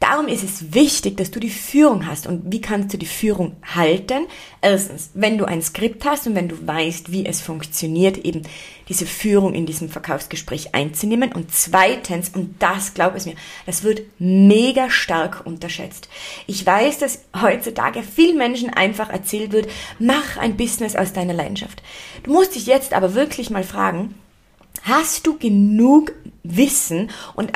Darum 0.00 0.28
ist 0.28 0.44
es 0.44 0.74
wichtig, 0.74 1.16
dass 1.16 1.30
du 1.30 1.40
die 1.40 1.50
Führung 1.50 2.06
hast. 2.06 2.26
Und 2.26 2.52
wie 2.52 2.60
kannst 2.60 2.92
du 2.92 2.98
die 2.98 3.06
Führung 3.06 3.56
halten? 3.74 4.26
Erstens, 4.60 5.10
wenn 5.14 5.38
du 5.38 5.44
ein 5.44 5.62
Skript 5.62 6.04
hast 6.04 6.26
und 6.26 6.34
wenn 6.34 6.48
du 6.48 6.66
weißt, 6.66 7.10
wie 7.10 7.24
es 7.24 7.40
funktioniert, 7.40 8.18
eben 8.18 8.42
diese 8.88 9.06
Führung 9.06 9.54
in 9.54 9.66
diesem 9.66 9.88
Verkaufsgespräch 9.88 10.74
einzunehmen. 10.74 11.32
Und 11.32 11.54
zweitens, 11.54 12.30
und 12.30 12.56
das 12.60 12.94
glaub 12.94 13.14
es 13.14 13.26
mir, 13.26 13.34
das 13.66 13.82
wird 13.82 14.02
mega 14.18 14.90
stark 14.90 15.46
unterschätzt. 15.46 16.08
Ich 16.46 16.64
weiß, 16.66 16.98
dass 16.98 17.24
heutzutage 17.40 18.02
vielen 18.02 18.36
Menschen 18.36 18.70
einfach 18.70 19.10
erzählt 19.10 19.52
wird, 19.52 19.68
mach 19.98 20.36
ein 20.36 20.56
Business 20.56 20.96
aus 20.96 21.12
deiner 21.12 21.34
Leidenschaft. 21.34 21.82
Du 22.24 22.32
musst 22.32 22.54
dich 22.54 22.66
jetzt 22.66 22.92
aber 22.92 23.14
wirklich 23.14 23.50
mal 23.50 23.64
fragen, 23.64 24.14
Hast 24.84 25.26
du 25.26 25.38
genug 25.38 26.12
Wissen 26.42 27.10
und 27.34 27.52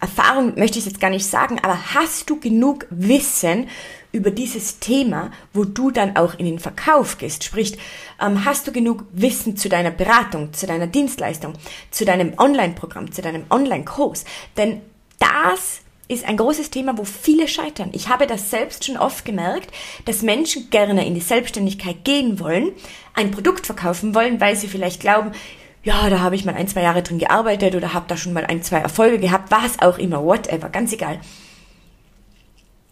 Erfahrung 0.00 0.58
möchte 0.58 0.78
ich 0.78 0.86
jetzt 0.86 1.00
gar 1.00 1.10
nicht 1.10 1.26
sagen, 1.26 1.58
aber 1.62 1.94
hast 1.94 2.30
du 2.30 2.40
genug 2.40 2.86
Wissen 2.88 3.68
über 4.10 4.30
dieses 4.30 4.78
Thema, 4.78 5.32
wo 5.52 5.64
du 5.64 5.90
dann 5.90 6.16
auch 6.16 6.38
in 6.38 6.46
den 6.46 6.58
Verkauf 6.58 7.18
gehst? 7.18 7.44
Sprich, 7.44 7.76
ähm, 8.18 8.46
hast 8.46 8.66
du 8.66 8.72
genug 8.72 9.04
Wissen 9.12 9.58
zu 9.58 9.68
deiner 9.68 9.90
Beratung, 9.90 10.54
zu 10.54 10.66
deiner 10.66 10.86
Dienstleistung, 10.86 11.52
zu 11.90 12.06
deinem 12.06 12.32
Online-Programm, 12.38 13.12
zu 13.12 13.20
deinem 13.20 13.44
Online-Kurs? 13.50 14.24
Denn 14.56 14.80
das 15.18 15.80
ist 16.08 16.24
ein 16.26 16.38
großes 16.38 16.70
Thema, 16.70 16.96
wo 16.96 17.04
viele 17.04 17.48
scheitern. 17.48 17.90
Ich 17.92 18.08
habe 18.08 18.26
das 18.26 18.50
selbst 18.50 18.86
schon 18.86 18.96
oft 18.96 19.26
gemerkt, 19.26 19.70
dass 20.06 20.22
Menschen 20.22 20.70
gerne 20.70 21.06
in 21.06 21.14
die 21.14 21.20
Selbstständigkeit 21.20 22.02
gehen 22.02 22.40
wollen, 22.40 22.72
ein 23.12 23.30
Produkt 23.30 23.66
verkaufen 23.66 24.14
wollen, 24.14 24.40
weil 24.40 24.56
sie 24.56 24.68
vielleicht 24.68 25.00
glauben, 25.00 25.32
ja, 25.82 26.08
da 26.10 26.20
habe 26.20 26.36
ich 26.36 26.44
mal 26.44 26.54
ein, 26.54 26.68
zwei 26.68 26.82
Jahre 26.82 27.02
drin 27.02 27.18
gearbeitet 27.18 27.74
oder 27.74 27.92
habe 27.92 28.06
da 28.08 28.16
schon 28.16 28.32
mal 28.32 28.44
ein, 28.44 28.62
zwei 28.62 28.78
Erfolge 28.78 29.18
gehabt, 29.18 29.50
was 29.50 29.80
auch 29.80 29.98
immer, 29.98 30.24
whatever, 30.24 30.68
ganz 30.68 30.92
egal. 30.92 31.20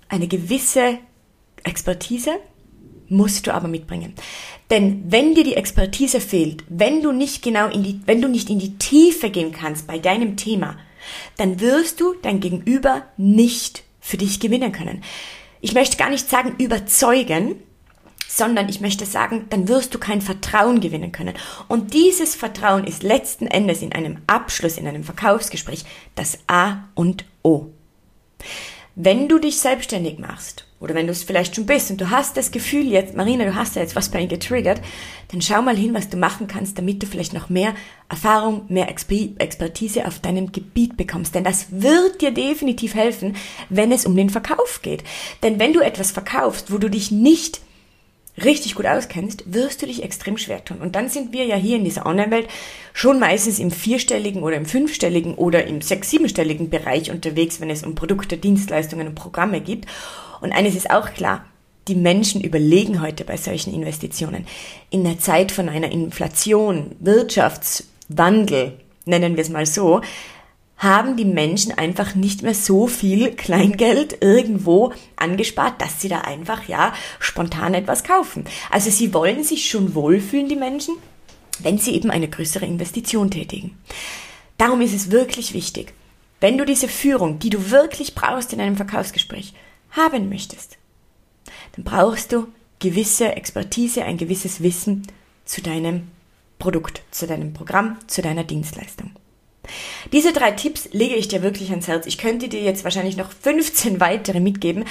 Eine 0.08 0.26
gewisse 0.26 0.98
Expertise 1.62 2.32
musst 3.08 3.46
du 3.46 3.54
aber 3.54 3.68
mitbringen. 3.68 4.14
Denn 4.70 5.04
wenn 5.06 5.34
dir 5.34 5.44
die 5.44 5.56
Expertise 5.56 6.20
fehlt, 6.20 6.64
wenn 6.68 7.02
du 7.02 7.12
nicht 7.12 7.42
genau 7.42 7.68
in 7.68 7.82
die, 7.82 8.00
wenn 8.06 8.22
du 8.22 8.28
nicht 8.28 8.50
in 8.50 8.58
die 8.58 8.78
Tiefe 8.78 9.30
gehen 9.30 9.52
kannst 9.52 9.86
bei 9.86 9.98
deinem 9.98 10.36
Thema, 10.36 10.76
dann 11.36 11.60
wirst 11.60 12.00
du 12.00 12.14
dein 12.22 12.40
Gegenüber 12.40 13.02
nicht 13.16 13.84
für 14.00 14.16
dich 14.16 14.40
gewinnen 14.40 14.72
können. 14.72 15.02
Ich 15.60 15.74
möchte 15.74 15.96
gar 15.96 16.10
nicht 16.10 16.28
sagen 16.28 16.54
überzeugen, 16.58 17.56
sondern 18.32 18.68
ich 18.68 18.80
möchte 18.80 19.06
sagen, 19.06 19.46
dann 19.50 19.66
wirst 19.66 19.92
du 19.92 19.98
kein 19.98 20.20
Vertrauen 20.20 20.80
gewinnen 20.80 21.10
können. 21.10 21.34
Und 21.66 21.94
dieses 21.94 22.36
Vertrauen 22.36 22.84
ist 22.84 23.02
letzten 23.02 23.48
Endes 23.48 23.82
in 23.82 23.92
einem 23.92 24.18
Abschluss, 24.28 24.78
in 24.78 24.86
einem 24.86 25.02
Verkaufsgespräch 25.02 25.84
das 26.14 26.38
A 26.46 26.84
und 26.94 27.24
O. 27.42 27.66
Wenn 28.94 29.28
du 29.28 29.38
dich 29.38 29.58
selbstständig 29.58 30.18
machst 30.18 30.66
oder 30.78 30.94
wenn 30.94 31.06
du 31.06 31.12
es 31.12 31.24
vielleicht 31.24 31.56
schon 31.56 31.66
bist 31.66 31.90
und 31.90 32.00
du 32.00 32.10
hast 32.10 32.36
das 32.36 32.52
Gefühl 32.52 32.86
jetzt, 32.86 33.16
Marina, 33.16 33.44
du 33.44 33.54
hast 33.54 33.74
da 33.74 33.80
jetzt 33.80 33.96
was 33.96 34.10
bei 34.10 34.20
mir 34.20 34.28
getriggert, 34.28 34.80
dann 35.32 35.42
schau 35.42 35.62
mal 35.62 35.76
hin, 35.76 35.94
was 35.94 36.08
du 36.08 36.16
machen 36.16 36.46
kannst, 36.46 36.78
damit 36.78 37.02
du 37.02 37.06
vielleicht 37.06 37.32
noch 37.32 37.48
mehr 37.48 37.74
Erfahrung, 38.08 38.64
mehr 38.68 38.88
Expertise 38.88 40.06
auf 40.06 40.20
deinem 40.20 40.52
Gebiet 40.52 40.96
bekommst. 40.96 41.34
Denn 41.34 41.44
das 41.44 41.66
wird 41.70 42.20
dir 42.20 42.30
definitiv 42.30 42.94
helfen, 42.94 43.36
wenn 43.68 43.90
es 43.90 44.06
um 44.06 44.14
den 44.16 44.30
Verkauf 44.30 44.82
geht. 44.82 45.02
Denn 45.42 45.58
wenn 45.58 45.72
du 45.72 45.80
etwas 45.80 46.12
verkaufst, 46.12 46.72
wo 46.72 46.78
du 46.78 46.88
dich 46.88 47.10
nicht 47.10 47.60
richtig 48.42 48.74
gut 48.74 48.86
auskennst, 48.86 49.52
wirst 49.52 49.82
du 49.82 49.86
dich 49.86 50.02
extrem 50.02 50.38
schwer 50.38 50.64
tun. 50.64 50.78
Und 50.78 50.96
dann 50.96 51.08
sind 51.08 51.32
wir 51.32 51.44
ja 51.44 51.56
hier 51.56 51.76
in 51.76 51.84
dieser 51.84 52.06
Online-Welt 52.06 52.48
schon 52.92 53.18
meistens 53.18 53.58
im 53.58 53.70
vierstelligen 53.70 54.42
oder 54.42 54.56
im 54.56 54.66
fünfstelligen 54.66 55.34
oder 55.34 55.66
im 55.66 55.80
sechs-, 55.82 56.10
siebenstelligen 56.10 56.70
Bereich 56.70 57.10
unterwegs, 57.10 57.60
wenn 57.60 57.70
es 57.70 57.84
um 57.84 57.94
Produkte, 57.94 58.36
Dienstleistungen 58.36 59.08
und 59.08 59.14
Programme 59.14 59.60
geht. 59.60 59.86
Und 60.40 60.52
eines 60.52 60.74
ist 60.74 60.90
auch 60.90 61.12
klar, 61.12 61.44
die 61.88 61.94
Menschen 61.94 62.40
überlegen 62.40 63.02
heute 63.02 63.24
bei 63.24 63.36
solchen 63.36 63.74
Investitionen. 63.74 64.46
In 64.90 65.04
der 65.04 65.18
Zeit 65.18 65.50
von 65.52 65.68
einer 65.68 65.90
Inflation, 65.90 66.94
Wirtschaftswandel, 67.00 68.78
nennen 69.04 69.36
wir 69.36 69.42
es 69.42 69.50
mal 69.50 69.66
so, 69.66 70.00
haben 70.80 71.18
die 71.18 71.26
Menschen 71.26 71.76
einfach 71.76 72.14
nicht 72.14 72.42
mehr 72.42 72.54
so 72.54 72.86
viel 72.86 73.32
Kleingeld 73.32 74.16
irgendwo 74.22 74.94
angespart, 75.14 75.80
dass 75.80 76.00
sie 76.00 76.08
da 76.08 76.22
einfach, 76.22 76.68
ja, 76.68 76.94
spontan 77.18 77.74
etwas 77.74 78.02
kaufen. 78.02 78.44
Also 78.70 78.90
sie 78.90 79.12
wollen 79.12 79.44
sich 79.44 79.68
schon 79.68 79.94
wohlfühlen, 79.94 80.48
die 80.48 80.56
Menschen, 80.56 80.96
wenn 81.58 81.76
sie 81.76 81.94
eben 81.94 82.10
eine 82.10 82.28
größere 82.28 82.64
Investition 82.64 83.30
tätigen. 83.30 83.78
Darum 84.56 84.80
ist 84.80 84.94
es 84.94 85.10
wirklich 85.10 85.52
wichtig, 85.52 85.92
wenn 86.40 86.56
du 86.56 86.64
diese 86.64 86.88
Führung, 86.88 87.38
die 87.38 87.50
du 87.50 87.70
wirklich 87.70 88.14
brauchst 88.14 88.54
in 88.54 88.60
einem 88.62 88.76
Verkaufsgespräch, 88.76 89.52
haben 89.90 90.30
möchtest, 90.30 90.78
dann 91.76 91.84
brauchst 91.84 92.32
du 92.32 92.48
gewisse 92.78 93.36
Expertise, 93.36 94.04
ein 94.04 94.16
gewisses 94.16 94.62
Wissen 94.62 95.06
zu 95.44 95.60
deinem 95.60 96.08
Produkt, 96.58 97.02
zu 97.10 97.26
deinem 97.26 97.52
Programm, 97.52 97.98
zu 98.06 98.22
deiner 98.22 98.44
Dienstleistung. 98.44 99.10
Diese 100.12 100.32
drei 100.32 100.52
Tipps 100.52 100.88
lege 100.92 101.14
ich 101.14 101.28
dir 101.28 101.42
wirklich 101.42 101.70
ans 101.70 101.86
Herz. 101.86 102.06
Ich 102.06 102.18
könnte 102.18 102.48
dir 102.48 102.62
jetzt 102.62 102.84
wahrscheinlich 102.84 103.16
noch 103.16 103.30
15 103.30 104.00
weitere 104.00 104.40
mitgeben, 104.40 104.84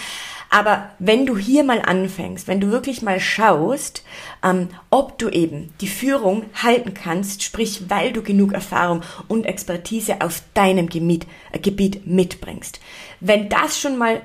aber 0.49 0.89
wenn 0.97 1.27
du 1.27 1.37
hier 1.37 1.63
mal 1.63 1.81
anfängst, 1.81 2.47
wenn 2.47 2.59
du 2.59 2.71
wirklich 2.71 3.03
mal 3.03 3.19
schaust, 3.19 4.03
ähm, 4.43 4.69
ob 4.89 5.19
du 5.19 5.29
eben 5.29 5.71
die 5.79 5.87
Führung 5.87 6.45
halten 6.55 6.95
kannst, 6.95 7.43
sprich, 7.43 7.89
weil 7.89 8.11
du 8.11 8.23
genug 8.23 8.53
Erfahrung 8.53 9.03
und 9.27 9.45
Expertise 9.45 10.21
auf 10.21 10.41
deinem 10.55 10.89
Gebiet, 10.89 11.27
äh, 11.51 11.59
Gebiet 11.59 12.07
mitbringst, 12.07 12.79
wenn 13.19 13.47
das 13.49 13.79
schon 13.79 13.97
mal 13.97 14.21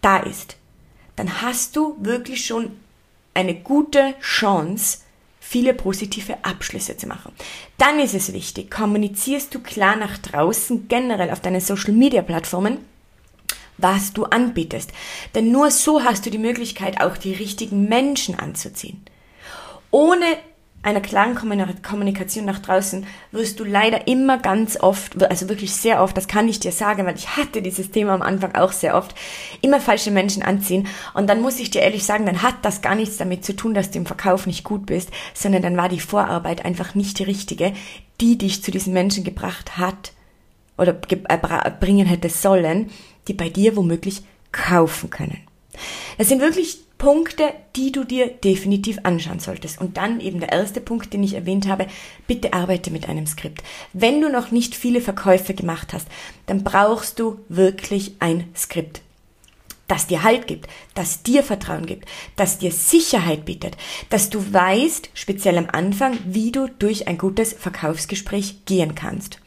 da 0.00 0.18
ist, 0.18 0.56
dann 1.14 1.40
hast 1.40 1.76
du 1.76 1.96
wirklich 2.00 2.44
schon 2.44 2.72
eine 3.32 3.54
gute 3.54 4.14
Chance, 4.20 4.98
viele 5.46 5.74
positive 5.74 6.38
Abschlüsse 6.42 6.96
zu 6.96 7.06
machen. 7.06 7.32
Dann 7.78 8.00
ist 8.00 8.14
es 8.14 8.32
wichtig, 8.32 8.70
kommunizierst 8.70 9.54
du 9.54 9.60
klar 9.60 9.94
nach 9.94 10.18
draußen, 10.18 10.88
generell 10.88 11.30
auf 11.30 11.40
deinen 11.40 11.60
Social-Media-Plattformen, 11.60 12.78
was 13.76 14.12
du 14.12 14.24
anbietest. 14.24 14.90
Denn 15.34 15.52
nur 15.52 15.70
so 15.70 16.02
hast 16.02 16.24
du 16.24 16.30
die 16.30 16.38
Möglichkeit, 16.38 17.00
auch 17.00 17.16
die 17.16 17.34
richtigen 17.34 17.88
Menschen 17.88 18.38
anzuziehen. 18.38 19.04
Ohne 19.90 20.24
einer 20.84 21.00
klaren 21.00 21.34
Kommunikation 21.82 22.44
nach 22.44 22.58
draußen 22.58 23.06
wirst 23.32 23.58
du 23.58 23.64
leider 23.64 24.06
immer 24.06 24.38
ganz 24.38 24.78
oft, 24.78 25.22
also 25.22 25.48
wirklich 25.48 25.74
sehr 25.74 26.02
oft, 26.02 26.14
das 26.16 26.28
kann 26.28 26.46
ich 26.46 26.60
dir 26.60 26.72
sagen, 26.72 27.06
weil 27.06 27.16
ich 27.16 27.36
hatte 27.36 27.62
dieses 27.62 27.90
Thema 27.90 28.12
am 28.12 28.20
Anfang 28.22 28.54
auch 28.54 28.70
sehr 28.70 28.94
oft, 28.94 29.14
immer 29.62 29.80
falsche 29.80 30.10
Menschen 30.10 30.42
anziehen. 30.42 30.86
Und 31.14 31.28
dann 31.28 31.40
muss 31.40 31.58
ich 31.58 31.70
dir 31.70 31.80
ehrlich 31.80 32.04
sagen, 32.04 32.26
dann 32.26 32.42
hat 32.42 32.56
das 32.62 32.82
gar 32.82 32.94
nichts 32.94 33.16
damit 33.16 33.46
zu 33.46 33.56
tun, 33.56 33.72
dass 33.72 33.90
du 33.90 33.98
im 33.98 34.06
Verkauf 34.06 34.46
nicht 34.46 34.62
gut 34.62 34.84
bist, 34.84 35.10
sondern 35.32 35.62
dann 35.62 35.76
war 35.76 35.88
die 35.88 36.00
Vorarbeit 36.00 36.64
einfach 36.66 36.94
nicht 36.94 37.18
die 37.18 37.24
richtige, 37.24 37.72
die 38.20 38.36
dich 38.36 38.62
zu 38.62 38.70
diesen 38.70 38.92
Menschen 38.92 39.24
gebracht 39.24 39.78
hat 39.78 40.12
oder 40.76 40.94
äh, 41.08 41.70
bringen 41.80 42.06
hätte 42.06 42.28
sollen, 42.28 42.90
die 43.26 43.34
bei 43.34 43.48
dir 43.48 43.74
womöglich 43.76 44.22
kaufen 44.52 45.08
können. 45.08 45.38
Das 46.18 46.28
sind 46.28 46.40
wirklich 46.40 46.83
Punkte, 46.98 47.52
die 47.76 47.92
du 47.92 48.04
dir 48.04 48.28
definitiv 48.28 48.98
anschauen 49.02 49.40
solltest. 49.40 49.80
Und 49.80 49.96
dann 49.96 50.20
eben 50.20 50.40
der 50.40 50.52
erste 50.52 50.80
Punkt, 50.80 51.12
den 51.12 51.22
ich 51.22 51.34
erwähnt 51.34 51.68
habe, 51.68 51.86
bitte 52.26 52.52
arbeite 52.52 52.90
mit 52.90 53.08
einem 53.08 53.26
Skript. 53.26 53.62
Wenn 53.92 54.20
du 54.20 54.30
noch 54.30 54.50
nicht 54.50 54.74
viele 54.74 55.00
Verkäufe 55.00 55.54
gemacht 55.54 55.92
hast, 55.92 56.08
dann 56.46 56.64
brauchst 56.64 57.18
du 57.18 57.40
wirklich 57.48 58.16
ein 58.20 58.48
Skript 58.56 59.02
das 59.86 60.06
dir 60.06 60.22
Halt 60.22 60.46
gibt, 60.46 60.68
das 60.94 61.22
dir 61.22 61.42
Vertrauen 61.42 61.86
gibt, 61.86 62.08
das 62.36 62.58
dir 62.58 62.72
Sicherheit 62.72 63.44
bietet, 63.44 63.76
dass 64.08 64.30
du 64.30 64.52
weißt, 64.52 65.10
speziell 65.14 65.58
am 65.58 65.68
Anfang, 65.70 66.18
wie 66.24 66.52
du 66.52 66.68
durch 66.68 67.06
ein 67.06 67.18
gutes 67.18 67.52
Verkaufsgespräch 67.52 68.64
gehen 68.64 68.94
kannst. 68.94 69.38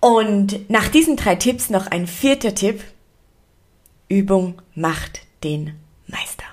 Und 0.00 0.68
nach 0.70 0.88
diesen 0.88 1.16
drei 1.16 1.36
Tipps 1.36 1.70
noch 1.70 1.86
ein 1.86 2.06
vierter 2.06 2.54
Tipp. 2.54 2.82
Übung 4.08 4.60
macht 4.74 5.20
den 5.44 5.74
Meister. 6.08 6.44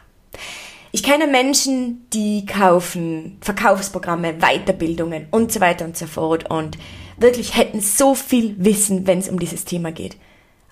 Ich 0.92 1.04
kenne 1.04 1.28
Menschen, 1.28 2.08
die 2.14 2.46
kaufen 2.46 3.38
Verkaufsprogramme, 3.42 4.36
Weiterbildungen 4.40 5.28
und 5.32 5.52
so 5.52 5.60
weiter 5.60 5.84
und 5.84 5.98
so 5.98 6.06
fort 6.06 6.50
und 6.50 6.78
wirklich 7.18 7.58
hätten 7.58 7.82
so 7.82 8.16
viel 8.16 8.56
Wissen, 8.58 9.06
wenn 9.06 9.20
es 9.20 9.28
um 9.28 9.40
dieses 9.40 9.66
Thema 9.66 9.92
geht. 9.92 10.16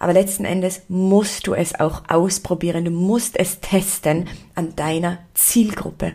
Aber 0.04 0.12
letzten 0.12 0.44
Endes 0.44 0.82
musst 0.90 1.48
du 1.48 1.54
es 1.54 1.80
auch 1.80 2.02
ausprobieren. 2.10 2.84
Du 2.84 2.92
musst 2.92 3.40
es 3.40 3.62
testen 3.62 4.28
an 4.54 4.76
deiner 4.76 5.20
Zielgruppe. 5.34 6.12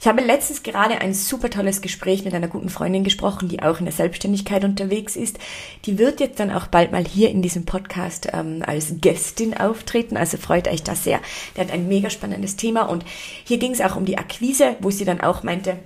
Ich 0.00 0.08
habe 0.08 0.22
letztens 0.22 0.64
gerade 0.64 1.00
ein 1.00 1.14
super 1.14 1.48
tolles 1.48 1.80
Gespräch 1.80 2.24
mit 2.24 2.34
einer 2.34 2.48
guten 2.48 2.68
Freundin 2.68 3.04
gesprochen, 3.04 3.48
die 3.48 3.62
auch 3.62 3.78
in 3.78 3.84
der 3.84 3.94
Selbstständigkeit 3.94 4.64
unterwegs 4.64 5.14
ist. 5.14 5.38
Die 5.84 5.98
wird 5.98 6.18
jetzt 6.18 6.40
dann 6.40 6.50
auch 6.50 6.66
bald 6.66 6.90
mal 6.90 7.04
hier 7.04 7.30
in 7.30 7.40
diesem 7.40 7.64
Podcast 7.64 8.28
ähm, 8.32 8.64
als 8.66 8.94
Gästin 9.00 9.56
auftreten. 9.56 10.16
Also 10.16 10.36
freut 10.36 10.66
euch 10.66 10.82
das 10.82 11.04
sehr. 11.04 11.20
Der 11.56 11.66
hat 11.66 11.72
ein 11.72 11.86
mega 11.86 12.10
spannendes 12.10 12.56
Thema 12.56 12.90
und 12.90 13.04
hier 13.44 13.58
ging 13.58 13.70
es 13.70 13.80
auch 13.80 13.94
um 13.94 14.04
die 14.04 14.18
Akquise, 14.18 14.74
wo 14.80 14.90
sie 14.90 15.04
dann 15.04 15.20
auch 15.20 15.44
meinte, 15.44 15.78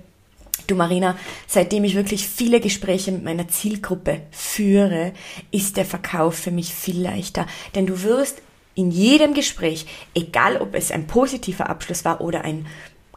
Du 0.67 0.75
Marina, 0.75 1.17
seitdem 1.47 1.83
ich 1.83 1.95
wirklich 1.95 2.27
viele 2.27 2.59
Gespräche 2.59 3.11
mit 3.11 3.23
meiner 3.23 3.47
Zielgruppe 3.47 4.21
führe, 4.31 5.13
ist 5.51 5.77
der 5.77 5.85
Verkauf 5.85 6.35
für 6.35 6.51
mich 6.51 6.73
viel 6.73 7.01
leichter. 7.01 7.47
Denn 7.75 7.85
du 7.85 8.03
wirst 8.03 8.41
in 8.75 8.89
jedem 8.91 9.33
Gespräch, 9.33 9.85
egal 10.15 10.57
ob 10.57 10.73
es 10.75 10.91
ein 10.91 11.07
positiver 11.07 11.69
Abschluss 11.69 12.05
war 12.05 12.21
oder 12.21 12.43
ein 12.43 12.65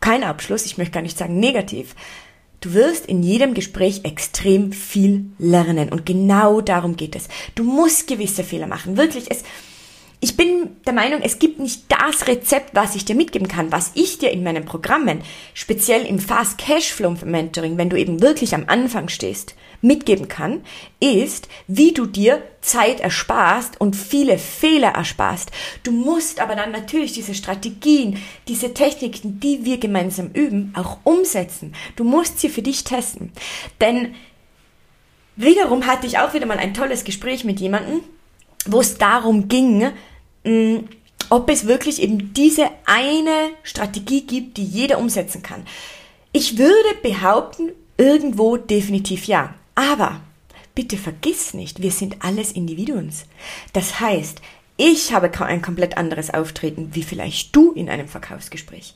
kein 0.01 0.25
Abschluss, 0.25 0.67
ich 0.67 0.77
möchte 0.77 0.93
gar 0.93 1.03
nicht 1.03 1.17
sagen 1.17 1.41
negativ, 1.41 1.95
du 2.61 2.75
wirst 2.75 3.07
in 3.07 3.23
jedem 3.23 3.55
Gespräch 3.55 4.01
extrem 4.05 4.73
viel 4.73 5.27
lernen 5.39 5.89
und 5.91 6.05
genau 6.05 6.61
darum 6.61 6.97
geht 6.97 7.17
es. 7.17 7.29
Du 7.55 7.65
musst 7.65 8.07
gewisse 8.07 8.45
Fehler 8.45 8.67
machen, 8.67 8.97
wirklich 8.97 9.31
es 9.31 9.45
ich 10.21 10.37
bin 10.37 10.77
der 10.87 10.95
Meinung, 10.95 11.21
es 11.23 11.39
gibt 11.39 11.59
nicht 11.59 11.85
das 11.89 12.27
Rezept, 12.27 12.75
was 12.75 12.95
ich 12.95 13.05
dir 13.05 13.15
mitgeben 13.15 13.49
kann, 13.49 13.71
was 13.71 13.93
ich 13.95 14.19
dir 14.19 14.31
in 14.31 14.43
meinen 14.43 14.65
Programmen, 14.65 15.21
speziell 15.53 16.07
im 16.07 16.19
Fast 16.19 16.59
Cashflow 16.59 17.17
Mentoring, 17.25 17.77
wenn 17.77 17.91
du 17.91 17.99
eben 17.99 18.23
wirklich 18.23 18.55
am 18.55 18.65
Anfang 18.67 19.09
stehst, 19.09 19.55
mitgeben 19.83 20.27
kann, 20.27 20.63
ist, 21.01 21.49
wie 21.67 21.93
du 21.93 22.07
dir 22.07 22.43
Zeit 22.63 23.01
ersparst 23.01 23.79
und 23.79 23.95
viele 23.95 24.39
Fehler 24.39 24.89
ersparst. 24.89 25.51
Du 25.83 25.93
musst 25.93 26.41
aber 26.41 26.57
dann 26.57 26.73
natürlich 26.73 27.13
diese 27.13 27.35
Strategien, 27.35 28.23
diese 28.49 28.73
Techniken, 28.73 29.39
die 29.39 29.65
wir 29.65 29.79
gemeinsam 29.79 30.31
üben, 30.33 30.73
auch 30.77 30.99
umsetzen. 31.05 31.75
Du 31.95 32.05
musst 32.05 32.41
sie 32.41 32.49
für 32.49 32.63
dich 32.63 32.85
testen. 32.85 33.33
Denn 33.83 34.15
wiederum 35.37 35.87
hatte 35.87 36.07
ich 36.07 36.19
auch 36.19 36.33
wieder 36.33 36.47
mal 36.47 36.59
ein 36.59 36.75
tolles 36.75 37.05
Gespräch 37.05 37.45
mit 37.45 37.61
jemandem, 37.61 38.01
wo 38.73 38.81
es 38.81 38.99
darum 38.99 39.49
ging, 39.49 39.93
mm, 40.45 40.79
ob 41.31 41.51
es 41.51 41.67
wirklich 41.67 42.03
eben 42.03 42.33
diese 42.35 42.71
eine 42.85 43.51
Strategie 43.63 44.23
gibt, 44.23 44.57
die 44.57 44.65
jeder 44.65 44.99
umsetzen 44.99 45.43
kann. 45.43 45.65
Ich 46.33 46.59
würde 46.59 47.01
behaupten, 47.03 47.73
irgendwo 47.99 48.57
definitiv 48.57 49.25
ja. 49.25 49.55
Aber 49.75 50.21
bitte 50.75 50.97
vergiss 50.97 51.55
nicht, 51.55 51.83
wir 51.83 51.91
sind 51.91 52.25
alles 52.25 52.53
Individuums. 52.53 53.25
Das 53.73 54.01
heißt, 54.01 54.41
ich 54.77 55.13
habe 55.13 55.31
ein 55.41 55.63
komplett 55.63 55.97
anderes 55.97 56.33
Auftreten 56.33 56.91
wie 56.93 57.03
vielleicht 57.03 57.57
du 57.57 57.73
in 57.73 57.89
einem 57.89 58.09
Verkaufsgespräch. 58.09 58.95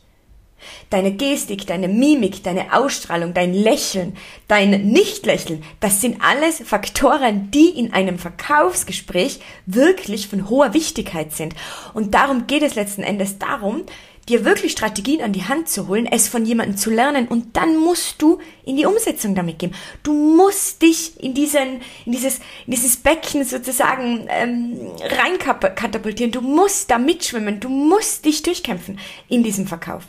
Deine 0.91 1.13
Gestik, 1.13 1.67
deine 1.67 1.89
Mimik, 1.89 2.43
deine 2.43 2.73
Ausstrahlung, 2.73 3.35
dein 3.35 3.55
Lächeln, 3.55 4.17
dein 4.49 4.71
Nichtlächeln, 4.71 5.63
das 5.81 6.01
sind 6.01 6.21
alles 6.21 6.63
Faktoren, 6.65 7.51
die 7.51 7.69
in 7.69 7.93
einem 7.93 8.19
Verkaufsgespräch 8.19 9.41
wirklich 9.67 10.29
von 10.29 10.49
hoher 10.49 10.75
Wichtigkeit 10.75 11.33
sind. 11.33 11.55
Und 11.95 12.15
darum 12.15 12.47
geht 12.47 12.63
es 12.63 12.75
letzten 12.75 13.03
Endes 13.03 13.39
darum, 13.39 13.85
dir 14.31 14.45
wirklich 14.45 14.73
Strategien 14.73 15.23
an 15.23 15.33
die 15.33 15.45
Hand 15.45 15.69
zu 15.69 15.89
holen, 15.89 16.07
es 16.07 16.29
von 16.29 16.47
jemandem 16.47 16.77
zu 16.77 16.91
lernen 16.91 17.29
und 17.29 17.57
dann 17.57 17.77
musst 17.77 18.23
du 18.23 18.39
in 18.65 18.77
die 18.77 18.87
Umsetzung 18.87 19.35
damit 19.35 19.59
gehen. 19.59 19.75
Du 20.03 20.13
musst 20.13 20.83
dich 20.83 21.21
in 21.23 21.35
diesen, 21.35 21.81
in 22.07 22.13
dieses, 22.13 22.39
in 22.67 22.73
dieses 22.73 22.97
Becken 22.97 23.45
sozusagen 23.45 24.27
ähm, 24.29 24.79
reinkatapultieren. 25.03 26.33
Du 26.33 26.41
musst 26.41 26.91
da 26.91 26.99
mitschwimmen. 26.99 27.61
Du 27.61 27.69
musst 27.69 28.25
dich 28.25 28.43
durchkämpfen 28.43 28.99
in 29.29 29.43
diesem 29.43 29.67
Verkauf. 29.67 30.05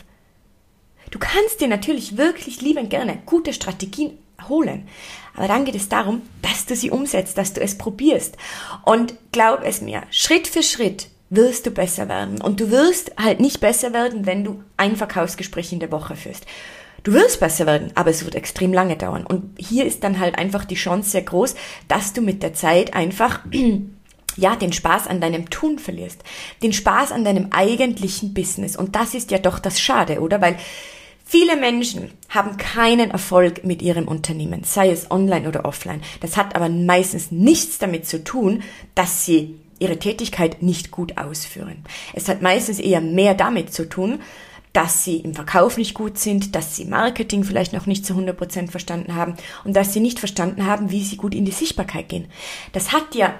Du 1.11 1.19
kannst 1.19 1.61
dir 1.61 1.67
natürlich 1.67 2.17
wirklich 2.17 2.61
liebend 2.61 2.89
gerne 2.89 3.19
gute 3.25 3.53
Strategien 3.53 4.17
holen. 4.49 4.87
Aber 5.35 5.47
dann 5.47 5.65
geht 5.65 5.75
es 5.75 5.89
darum, 5.89 6.21
dass 6.41 6.65
du 6.65 6.75
sie 6.75 6.89
umsetzt, 6.89 7.37
dass 7.37 7.53
du 7.53 7.61
es 7.61 7.77
probierst. 7.77 8.37
Und 8.83 9.13
glaub 9.31 9.63
es 9.63 9.81
mir, 9.81 10.03
Schritt 10.09 10.47
für 10.47 10.63
Schritt 10.63 11.09
wirst 11.29 11.65
du 11.65 11.71
besser 11.71 12.09
werden. 12.09 12.41
Und 12.41 12.59
du 12.59 12.71
wirst 12.71 13.11
halt 13.17 13.39
nicht 13.39 13.59
besser 13.59 13.93
werden, 13.93 14.25
wenn 14.25 14.43
du 14.43 14.63
ein 14.77 14.95
Verkaufsgespräch 14.95 15.71
in 15.71 15.79
der 15.79 15.91
Woche 15.91 16.15
führst. 16.15 16.45
Du 17.03 17.13
wirst 17.13 17.39
besser 17.39 17.65
werden, 17.65 17.91
aber 17.95 18.11
es 18.11 18.25
wird 18.25 18.35
extrem 18.35 18.73
lange 18.73 18.95
dauern. 18.95 19.25
Und 19.25 19.57
hier 19.57 19.85
ist 19.85 20.03
dann 20.03 20.19
halt 20.19 20.37
einfach 20.37 20.65
die 20.65 20.75
Chance 20.75 21.09
sehr 21.09 21.23
groß, 21.23 21.55
dass 21.87 22.13
du 22.13 22.21
mit 22.21 22.43
der 22.43 22.53
Zeit 22.53 22.93
einfach 22.93 23.39
ja, 24.37 24.55
den 24.55 24.73
Spaß 24.73 25.07
an 25.07 25.19
deinem 25.19 25.49
Tun 25.49 25.79
verlierst. 25.79 26.21
Den 26.61 26.73
Spaß 26.73 27.11
an 27.11 27.23
deinem 27.23 27.47
eigentlichen 27.51 28.33
Business. 28.33 28.75
Und 28.75 28.95
das 28.95 29.13
ist 29.13 29.31
ja 29.31 29.39
doch 29.39 29.59
das 29.59 29.79
Schade, 29.79 30.19
oder? 30.19 30.41
Weil 30.41 30.57
Viele 31.31 31.55
Menschen 31.55 32.11
haben 32.27 32.57
keinen 32.57 33.09
Erfolg 33.09 33.63
mit 33.63 33.81
ihrem 33.81 34.09
Unternehmen, 34.09 34.65
sei 34.65 34.89
es 34.89 35.09
online 35.11 35.47
oder 35.47 35.63
offline. 35.63 36.01
Das 36.19 36.35
hat 36.35 36.57
aber 36.57 36.67
meistens 36.67 37.31
nichts 37.31 37.77
damit 37.77 38.05
zu 38.05 38.21
tun, 38.21 38.63
dass 38.95 39.23
sie 39.25 39.55
ihre 39.79 39.97
Tätigkeit 39.97 40.61
nicht 40.61 40.91
gut 40.91 41.17
ausführen. 41.17 41.85
Es 42.13 42.27
hat 42.27 42.41
meistens 42.41 42.79
eher 42.79 42.99
mehr 42.99 43.33
damit 43.33 43.73
zu 43.73 43.87
tun, 43.87 44.19
dass 44.73 45.05
sie 45.05 45.19
im 45.19 45.33
Verkauf 45.33 45.77
nicht 45.77 45.93
gut 45.93 46.17
sind, 46.17 46.53
dass 46.53 46.75
sie 46.75 46.83
Marketing 46.83 47.45
vielleicht 47.45 47.71
noch 47.71 47.85
nicht 47.85 48.05
zu 48.05 48.13
100% 48.13 48.69
verstanden 48.69 49.15
haben 49.15 49.35
und 49.63 49.73
dass 49.73 49.93
sie 49.93 50.01
nicht 50.01 50.19
verstanden 50.19 50.65
haben, 50.65 50.91
wie 50.91 51.01
sie 51.01 51.15
gut 51.15 51.33
in 51.33 51.45
die 51.45 51.51
Sichtbarkeit 51.53 52.09
gehen. 52.09 52.27
Das 52.73 52.91
hat 52.91 53.15
ja 53.15 53.39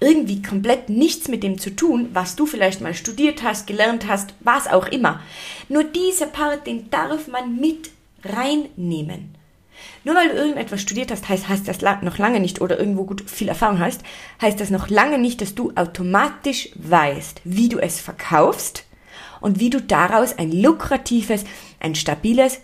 irgendwie 0.00 0.42
komplett 0.42 0.88
nichts 0.88 1.28
mit 1.28 1.42
dem 1.42 1.58
zu 1.58 1.70
tun, 1.76 2.08
was 2.12 2.34
du 2.34 2.46
vielleicht 2.46 2.80
mal 2.80 2.94
studiert 2.94 3.42
hast, 3.42 3.66
gelernt 3.66 4.08
hast, 4.08 4.34
was 4.40 4.66
auch 4.66 4.88
immer. 4.88 5.20
Nur 5.68 5.84
dieser 5.84 6.26
Part, 6.26 6.66
den 6.66 6.90
darf 6.90 7.28
man 7.28 7.56
mit 7.56 7.90
reinnehmen. 8.24 9.34
Nur 10.04 10.14
weil 10.14 10.28
du 10.28 10.34
irgendetwas 10.34 10.80
studiert 10.80 11.10
hast, 11.10 11.28
heißt, 11.28 11.48
heißt 11.48 11.68
das 11.68 11.82
noch 12.02 12.18
lange 12.18 12.40
nicht 12.40 12.60
oder 12.60 12.78
irgendwo 12.78 13.04
gut 13.04 13.28
viel 13.28 13.48
Erfahrung 13.48 13.78
hast, 13.78 14.02
heißt 14.40 14.58
das 14.60 14.70
noch 14.70 14.88
lange 14.88 15.18
nicht, 15.18 15.40
dass 15.40 15.54
du 15.54 15.72
automatisch 15.74 16.70
weißt, 16.74 17.42
wie 17.44 17.68
du 17.68 17.78
es 17.78 18.00
verkaufst 18.00 18.84
und 19.40 19.60
wie 19.60 19.70
du 19.70 19.80
daraus 19.80 20.38
ein 20.38 20.52
lukratives, 20.52 21.44
ein 21.80 21.94
stabiles, 21.94 22.60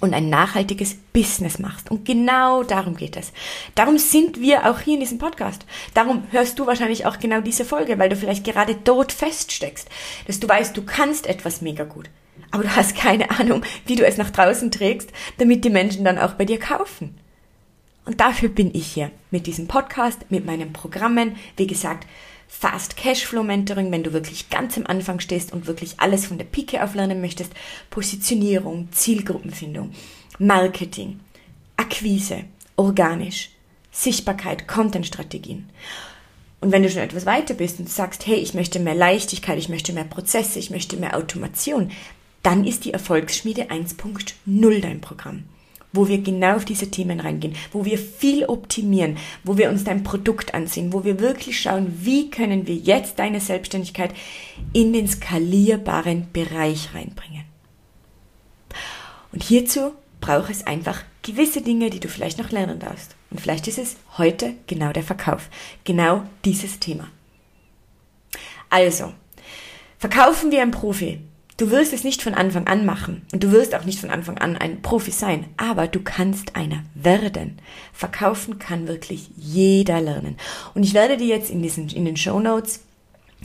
und 0.00 0.14
ein 0.14 0.28
nachhaltiges 0.28 0.94
Business 1.12 1.58
machst. 1.58 1.90
Und 1.90 2.04
genau 2.04 2.62
darum 2.62 2.96
geht 2.96 3.16
es. 3.16 3.32
Darum 3.74 3.98
sind 3.98 4.40
wir 4.40 4.70
auch 4.70 4.80
hier 4.80 4.94
in 4.94 5.00
diesem 5.00 5.18
Podcast. 5.18 5.64
Darum 5.94 6.24
hörst 6.30 6.58
du 6.58 6.66
wahrscheinlich 6.66 7.06
auch 7.06 7.18
genau 7.18 7.40
diese 7.40 7.64
Folge, 7.64 7.98
weil 7.98 8.08
du 8.08 8.16
vielleicht 8.16 8.44
gerade 8.44 8.74
dort 8.74 9.12
feststeckst, 9.12 9.88
dass 10.26 10.40
du 10.40 10.48
weißt, 10.48 10.76
du 10.76 10.82
kannst 10.82 11.26
etwas 11.26 11.62
mega 11.62 11.84
gut. 11.84 12.10
Aber 12.50 12.62
du 12.64 12.76
hast 12.76 12.96
keine 12.96 13.30
Ahnung, 13.30 13.62
wie 13.86 13.96
du 13.96 14.04
es 14.04 14.16
nach 14.16 14.30
draußen 14.30 14.70
trägst, 14.70 15.10
damit 15.38 15.64
die 15.64 15.70
Menschen 15.70 16.04
dann 16.04 16.18
auch 16.18 16.34
bei 16.34 16.44
dir 16.44 16.58
kaufen. 16.58 17.18
Und 18.04 18.20
dafür 18.20 18.48
bin 18.48 18.74
ich 18.74 18.86
hier 18.86 19.10
mit 19.30 19.46
diesem 19.46 19.68
Podcast, 19.68 20.30
mit 20.30 20.44
meinen 20.44 20.72
Programmen. 20.72 21.36
Wie 21.56 21.66
gesagt, 21.66 22.06
Fast 22.52 22.96
Cashflow 22.96 23.44
Mentoring, 23.44 23.92
wenn 23.92 24.02
du 24.02 24.12
wirklich 24.12 24.50
ganz 24.50 24.76
am 24.76 24.84
Anfang 24.84 25.20
stehst 25.20 25.52
und 25.52 25.66
wirklich 25.66 25.94
alles 25.98 26.26
von 26.26 26.36
der 26.36 26.44
Pike 26.44 26.82
auf 26.82 26.94
lernen 26.94 27.20
möchtest. 27.20 27.52
Positionierung, 27.88 28.88
Zielgruppenfindung, 28.90 29.92
Marketing, 30.38 31.20
Akquise, 31.76 32.44
organisch, 32.76 33.50
Sichtbarkeit, 33.92 34.66
Content-Strategien. 34.66 35.70
Und 36.60 36.72
wenn 36.72 36.82
du 36.82 36.90
schon 36.90 37.02
etwas 37.02 37.24
weiter 37.24 37.54
bist 37.54 37.78
und 37.78 37.88
sagst, 37.88 38.26
hey, 38.26 38.36
ich 38.36 38.52
möchte 38.52 38.80
mehr 38.80 38.96
Leichtigkeit, 38.96 39.56
ich 39.56 39.70
möchte 39.70 39.92
mehr 39.92 40.04
Prozesse, 40.04 40.58
ich 40.58 40.70
möchte 40.70 40.96
mehr 40.98 41.16
Automation, 41.16 41.92
dann 42.42 42.66
ist 42.66 42.84
die 42.84 42.92
Erfolgsschmiede 42.92 43.70
1.0 43.70 44.80
dein 44.80 45.00
Programm 45.00 45.44
wo 45.92 46.08
wir 46.08 46.18
genau 46.18 46.56
auf 46.56 46.64
diese 46.64 46.90
Themen 46.90 47.20
reingehen, 47.20 47.54
wo 47.72 47.84
wir 47.84 47.98
viel 47.98 48.44
optimieren, 48.44 49.16
wo 49.44 49.56
wir 49.58 49.70
uns 49.70 49.84
dein 49.84 50.02
Produkt 50.02 50.54
ansehen, 50.54 50.92
wo 50.92 51.04
wir 51.04 51.20
wirklich 51.20 51.60
schauen, 51.60 51.92
wie 52.00 52.30
können 52.30 52.66
wir 52.66 52.76
jetzt 52.76 53.18
deine 53.18 53.40
Selbstständigkeit 53.40 54.14
in 54.72 54.92
den 54.92 55.08
skalierbaren 55.08 56.28
Bereich 56.32 56.94
reinbringen. 56.94 57.44
Und 59.32 59.42
hierzu 59.42 59.92
braucht 60.20 60.50
es 60.50 60.66
einfach 60.66 61.02
gewisse 61.22 61.62
Dinge, 61.62 61.90
die 61.90 62.00
du 62.00 62.08
vielleicht 62.08 62.38
noch 62.38 62.50
lernen 62.50 62.78
darfst. 62.78 63.14
Und 63.30 63.40
vielleicht 63.40 63.68
ist 63.68 63.78
es 63.78 63.96
heute 64.18 64.54
genau 64.66 64.92
der 64.92 65.02
Verkauf, 65.02 65.48
genau 65.84 66.24
dieses 66.44 66.78
Thema. 66.78 67.08
Also, 68.68 69.12
verkaufen 69.98 70.50
wir 70.50 70.62
ein 70.62 70.70
Profi, 70.70 71.20
Du 71.60 71.70
wirst 71.70 71.92
es 71.92 72.04
nicht 72.04 72.22
von 72.22 72.32
Anfang 72.32 72.66
an 72.68 72.86
machen 72.86 73.20
und 73.34 73.44
du 73.44 73.52
wirst 73.52 73.74
auch 73.74 73.84
nicht 73.84 74.00
von 74.00 74.08
Anfang 74.08 74.38
an 74.38 74.56
ein 74.56 74.80
Profi 74.80 75.10
sein, 75.10 75.44
aber 75.58 75.88
du 75.88 76.00
kannst 76.02 76.56
einer 76.56 76.84
werden. 76.94 77.58
Verkaufen 77.92 78.58
kann 78.58 78.88
wirklich 78.88 79.28
jeder 79.36 80.00
lernen. 80.00 80.38
Und 80.74 80.84
ich 80.84 80.94
werde 80.94 81.18
dir 81.18 81.26
jetzt 81.26 81.50
in, 81.50 81.60
diesen, 81.60 81.90
in 81.90 82.06
den 82.06 82.16
Show 82.16 82.40
Notes 82.40 82.80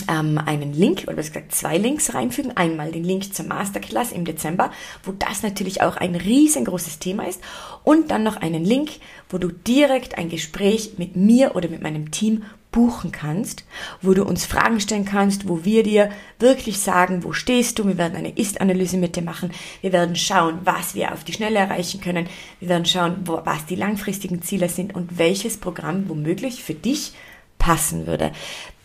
ähm, 0.10 0.38
einen 0.38 0.72
Link 0.72 1.04
oder 1.08 1.18
besser 1.18 1.32
gesagt 1.32 1.54
zwei 1.54 1.78
Links 1.78 2.14
reinfügen. 2.14 2.56
Einmal 2.56 2.94
den 2.94 3.04
Link 3.04 3.34
zur 3.34 3.48
Masterclass 3.48 4.14
im 4.14 4.24
Dezember, 4.24 4.72
wo 5.04 5.12
das 5.12 5.44
natürlich 5.44 5.82
auch 5.82 5.98
ein 5.98 6.16
riesengroßes 6.16 7.00
Thema 7.00 7.28
ist. 7.28 7.42
Und 7.84 8.12
dann 8.12 8.24
noch 8.24 8.38
einen 8.38 8.64
Link, 8.64 8.92
wo 9.30 9.40
du 9.40 9.50
direkt 9.50 10.18
ein 10.18 10.30
Gespräch 10.30 10.94
mit 10.96 11.18
mir 11.18 11.54
oder 11.58 11.68
mit 11.68 11.82
meinem 11.82 12.12
Team 12.12 12.44
buchen 12.76 13.14
kannst, 13.14 13.64
wo 14.02 14.14
du 14.14 14.26
uns 14.26 14.46
Fragen 14.46 14.82
stellen 14.82 15.06
kannst, 15.06 15.48
wo 15.48 15.64
wir 15.64 15.82
dir 15.82 16.12
wirklich 16.40 16.80
sagen, 16.80 17.24
wo 17.24 17.32
stehst 17.32 17.80
du. 17.80 17.88
Wir 17.88 17.98
werden 17.98 18.18
eine 18.18 18.38
Ist-Analyse 18.38 18.98
mit 18.98 19.16
dir 19.16 19.22
machen. 19.22 19.52
Wir 19.80 19.94
werden 19.94 20.18
schauen, 20.18 20.60
was 20.66 20.94
wir 20.94 21.14
auf 21.14 21.24
die 21.24 21.32
Schnelle 21.32 21.58
erreichen 21.58 22.02
können. 22.02 22.28
Wir 22.60 22.68
werden 22.68 22.86
schauen, 22.86 23.16
wo, 23.24 23.40
was 23.46 23.66
die 23.66 23.78
langfristigen 23.78 24.42
Ziele 24.42 24.68
sind 24.68 24.94
und 24.94 25.18
welches 25.18 25.56
Programm 25.56 26.10
womöglich 26.10 26.66
für 26.66 26.74
dich 26.74 27.14
passen 27.58 28.08
würde. 28.08 28.34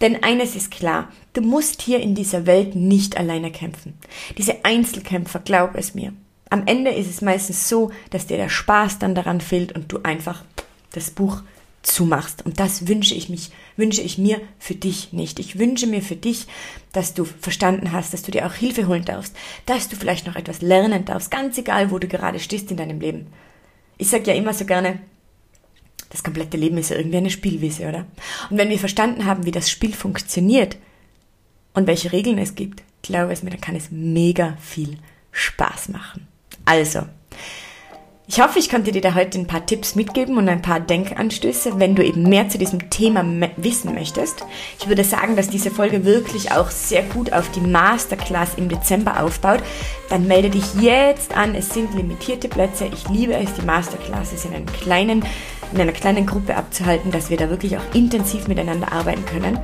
Denn 0.00 0.22
eines 0.22 0.54
ist 0.54 0.70
klar, 0.70 1.08
du 1.32 1.40
musst 1.40 1.82
hier 1.82 1.98
in 1.98 2.14
dieser 2.14 2.46
Welt 2.46 2.76
nicht 2.76 3.16
alleine 3.16 3.50
kämpfen. 3.50 3.94
Diese 4.38 4.64
Einzelkämpfer, 4.64 5.40
glaub 5.40 5.74
es 5.74 5.96
mir. 5.96 6.12
Am 6.48 6.62
Ende 6.66 6.92
ist 6.92 7.10
es 7.10 7.22
meistens 7.22 7.68
so, 7.68 7.90
dass 8.10 8.28
dir 8.28 8.36
der 8.36 8.50
Spaß 8.50 9.00
dann 9.00 9.16
daran 9.16 9.40
fehlt 9.40 9.72
und 9.72 9.90
du 9.90 9.98
einfach 10.04 10.44
das 10.92 11.10
Buch 11.10 11.42
zumachst. 11.82 12.44
Und 12.44 12.60
das 12.60 12.88
wünsche 12.88 13.14
ich 13.14 13.28
mich, 13.28 13.50
wünsche 13.76 14.02
ich 14.02 14.18
mir 14.18 14.40
für 14.58 14.74
dich 14.74 15.12
nicht. 15.12 15.38
Ich 15.38 15.58
wünsche 15.58 15.86
mir 15.86 16.02
für 16.02 16.16
dich, 16.16 16.46
dass 16.92 17.14
du 17.14 17.24
verstanden 17.24 17.92
hast, 17.92 18.12
dass 18.12 18.22
du 18.22 18.30
dir 18.30 18.46
auch 18.46 18.54
Hilfe 18.54 18.86
holen 18.86 19.04
darfst, 19.04 19.34
dass 19.66 19.88
du 19.88 19.96
vielleicht 19.96 20.26
noch 20.26 20.36
etwas 20.36 20.60
lernen 20.60 21.04
darfst, 21.04 21.30
ganz 21.30 21.56
egal, 21.58 21.90
wo 21.90 21.98
du 21.98 22.08
gerade 22.08 22.38
stehst 22.38 22.70
in 22.70 22.76
deinem 22.76 23.00
Leben. 23.00 23.28
Ich 23.96 24.08
sage 24.08 24.24
ja 24.30 24.34
immer 24.34 24.54
so 24.54 24.64
gerne, 24.64 25.00
das 26.10 26.22
komplette 26.22 26.56
Leben 26.56 26.76
ist 26.76 26.90
ja 26.90 26.96
irgendwie 26.96 27.18
eine 27.18 27.30
Spielwiese, 27.30 27.88
oder? 27.88 28.06
Und 28.50 28.58
wenn 28.58 28.68
wir 28.68 28.78
verstanden 28.78 29.24
haben, 29.24 29.46
wie 29.46 29.52
das 29.52 29.70
Spiel 29.70 29.94
funktioniert 29.94 30.76
und 31.72 31.86
welche 31.86 32.12
Regeln 32.12 32.38
es 32.38 32.56
gibt, 32.56 32.82
glaube 33.02 33.32
es 33.32 33.42
mir, 33.42 33.50
dann 33.50 33.60
kann 33.60 33.76
es 33.76 33.90
mega 33.90 34.56
viel 34.60 34.98
Spaß 35.32 35.90
machen. 35.90 36.26
Also, 36.64 37.06
ich 38.30 38.40
hoffe, 38.40 38.60
ich 38.60 38.70
konnte 38.70 38.92
dir 38.92 39.00
da 39.00 39.16
heute 39.16 39.40
ein 39.40 39.48
paar 39.48 39.66
Tipps 39.66 39.96
mitgeben 39.96 40.36
und 40.36 40.48
ein 40.48 40.62
paar 40.62 40.78
Denkanstöße, 40.78 41.80
wenn 41.80 41.96
du 41.96 42.04
eben 42.04 42.22
mehr 42.22 42.48
zu 42.48 42.58
diesem 42.58 42.88
Thema 42.88 43.24
wissen 43.56 43.92
möchtest. 43.92 44.44
Ich 44.78 44.86
würde 44.86 45.02
sagen, 45.02 45.34
dass 45.34 45.48
diese 45.48 45.72
Folge 45.72 46.04
wirklich 46.04 46.52
auch 46.52 46.70
sehr 46.70 47.02
gut 47.02 47.32
auf 47.32 47.50
die 47.50 47.60
Masterclass 47.60 48.54
im 48.54 48.68
Dezember 48.68 49.20
aufbaut. 49.20 49.58
Dann 50.10 50.28
melde 50.28 50.48
dich 50.48 50.74
jetzt 50.80 51.36
an. 51.36 51.56
Es 51.56 51.70
sind 51.70 51.92
limitierte 51.96 52.46
Plätze. 52.46 52.88
Ich 52.94 53.08
liebe 53.08 53.34
es, 53.34 53.52
die 53.54 53.66
Masterclasses 53.66 54.44
in 54.44 54.54
einem 54.54 54.66
kleinen 54.66 55.24
in 55.72 55.80
einer 55.80 55.92
kleinen 55.92 56.26
Gruppe 56.26 56.56
abzuhalten, 56.56 57.10
dass 57.10 57.30
wir 57.30 57.36
da 57.36 57.50
wirklich 57.50 57.76
auch 57.76 57.94
intensiv 57.94 58.48
miteinander 58.48 58.92
arbeiten 58.92 59.24
können. 59.24 59.58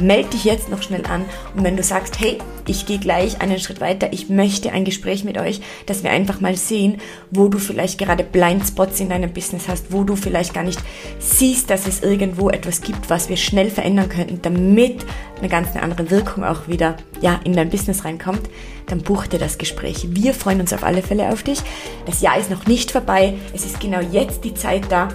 Meld 0.00 0.32
dich 0.32 0.44
jetzt 0.44 0.68
noch 0.68 0.82
schnell 0.82 1.04
an 1.06 1.24
und 1.56 1.64
wenn 1.64 1.76
du 1.76 1.82
sagst, 1.82 2.20
hey, 2.20 2.38
ich 2.66 2.86
gehe 2.86 2.98
gleich 2.98 3.40
einen 3.40 3.58
Schritt 3.58 3.80
weiter, 3.80 4.12
ich 4.12 4.28
möchte 4.28 4.72
ein 4.72 4.84
Gespräch 4.84 5.24
mit 5.24 5.38
euch, 5.38 5.60
dass 5.86 6.04
wir 6.04 6.10
einfach 6.10 6.40
mal 6.40 6.54
sehen, 6.56 6.98
wo 7.30 7.48
du 7.48 7.58
vielleicht 7.58 7.98
gerade 7.98 8.24
Blindspots 8.24 9.00
in 9.00 9.08
deinem 9.08 9.32
Business 9.32 9.68
hast, 9.68 9.92
wo 9.92 10.04
du 10.04 10.14
vielleicht 10.14 10.54
gar 10.54 10.62
nicht 10.62 10.80
siehst, 11.18 11.70
dass 11.70 11.86
es 11.86 12.02
irgendwo 12.02 12.50
etwas 12.50 12.80
gibt, 12.80 13.10
was 13.10 13.28
wir 13.28 13.36
schnell 13.36 13.70
verändern 13.70 14.08
könnten, 14.08 14.40
damit 14.42 15.04
eine 15.38 15.48
ganz 15.48 15.74
andere 15.76 16.10
Wirkung 16.10 16.44
auch 16.44 16.68
wieder 16.68 16.96
ja, 17.20 17.40
in 17.44 17.52
dein 17.54 17.70
Business 17.70 18.04
reinkommt, 18.04 18.48
dann 18.86 19.02
buch 19.02 19.26
dir 19.26 19.38
das 19.38 19.58
Gespräch. 19.58 20.08
Wir 20.10 20.34
freuen 20.34 20.60
uns 20.60 20.72
auf 20.72 20.84
alle 20.84 21.02
Fälle 21.02 21.30
auf 21.32 21.42
dich. 21.42 21.60
Das 22.06 22.20
Jahr 22.20 22.38
ist 22.38 22.50
noch 22.50 22.66
nicht 22.66 22.90
vorbei. 22.90 23.34
Es 23.54 23.64
ist 23.64 23.80
genau 23.80 24.00
jetzt 24.00 24.44
die 24.44 24.54
Zeit 24.54 24.84
da, 24.90 25.08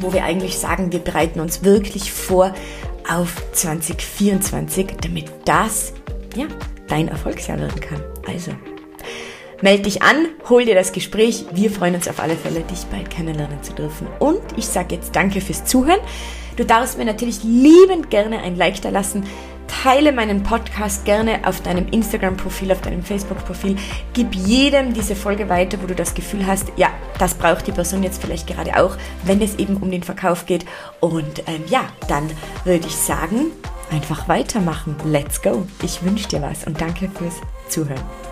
wo 0.00 0.12
wir 0.12 0.24
eigentlich 0.24 0.58
sagen, 0.58 0.92
wir 0.92 0.98
bereiten 0.98 1.40
uns 1.40 1.62
wirklich 1.62 2.12
vor 2.12 2.54
auf 3.08 3.42
2024, 3.52 4.96
damit 5.00 5.30
das 5.44 5.92
ja, 6.36 6.46
dein 6.88 7.08
Erfolgsjahr 7.08 7.58
werden 7.58 7.80
kann. 7.80 8.02
Also, 8.26 8.52
melde 9.62 9.84
dich 9.84 10.02
an, 10.02 10.26
hol 10.48 10.64
dir 10.64 10.74
das 10.74 10.92
Gespräch. 10.92 11.46
Wir 11.52 11.70
freuen 11.70 11.94
uns 11.94 12.08
auf 12.08 12.20
alle 12.20 12.36
Fälle, 12.36 12.60
dich 12.60 12.84
bald 12.86 13.10
kennenlernen 13.10 13.62
zu 13.62 13.72
dürfen. 13.72 14.06
Und 14.18 14.42
ich 14.56 14.66
sage 14.66 14.94
jetzt 14.94 15.14
danke 15.16 15.40
fürs 15.40 15.64
Zuhören. 15.64 16.00
Du 16.56 16.64
darfst 16.64 16.98
mir 16.98 17.04
natürlich 17.04 17.42
liebend 17.42 18.10
gerne 18.10 18.40
ein 18.40 18.56
Like 18.56 18.82
da 18.82 18.90
lassen. 18.90 19.24
Teile 19.70 20.12
meinen 20.12 20.42
Podcast 20.42 21.04
gerne 21.04 21.40
auf 21.44 21.60
deinem 21.62 21.86
Instagram-Profil, 21.88 22.72
auf 22.72 22.80
deinem 22.80 23.02
Facebook-Profil. 23.02 23.76
Gib 24.12 24.34
jedem 24.34 24.92
diese 24.92 25.14
Folge 25.14 25.48
weiter, 25.48 25.78
wo 25.80 25.86
du 25.86 25.94
das 25.94 26.14
Gefühl 26.14 26.46
hast, 26.46 26.72
ja, 26.76 26.88
das 27.18 27.34
braucht 27.34 27.66
die 27.66 27.72
Person 27.72 28.02
jetzt 28.02 28.20
vielleicht 28.20 28.46
gerade 28.46 28.82
auch, 28.82 28.96
wenn 29.24 29.40
es 29.40 29.56
eben 29.56 29.76
um 29.76 29.90
den 29.90 30.02
Verkauf 30.02 30.46
geht. 30.46 30.64
Und 30.98 31.44
ähm, 31.46 31.64
ja, 31.68 31.84
dann 32.08 32.28
würde 32.64 32.86
ich 32.86 32.96
sagen, 32.96 33.52
einfach 33.90 34.28
weitermachen. 34.28 34.96
Let's 35.04 35.40
go. 35.40 35.66
Ich 35.82 36.02
wünsche 36.02 36.28
dir 36.28 36.42
was 36.42 36.64
und 36.64 36.80
danke 36.80 37.08
fürs 37.08 37.36
Zuhören. 37.68 38.29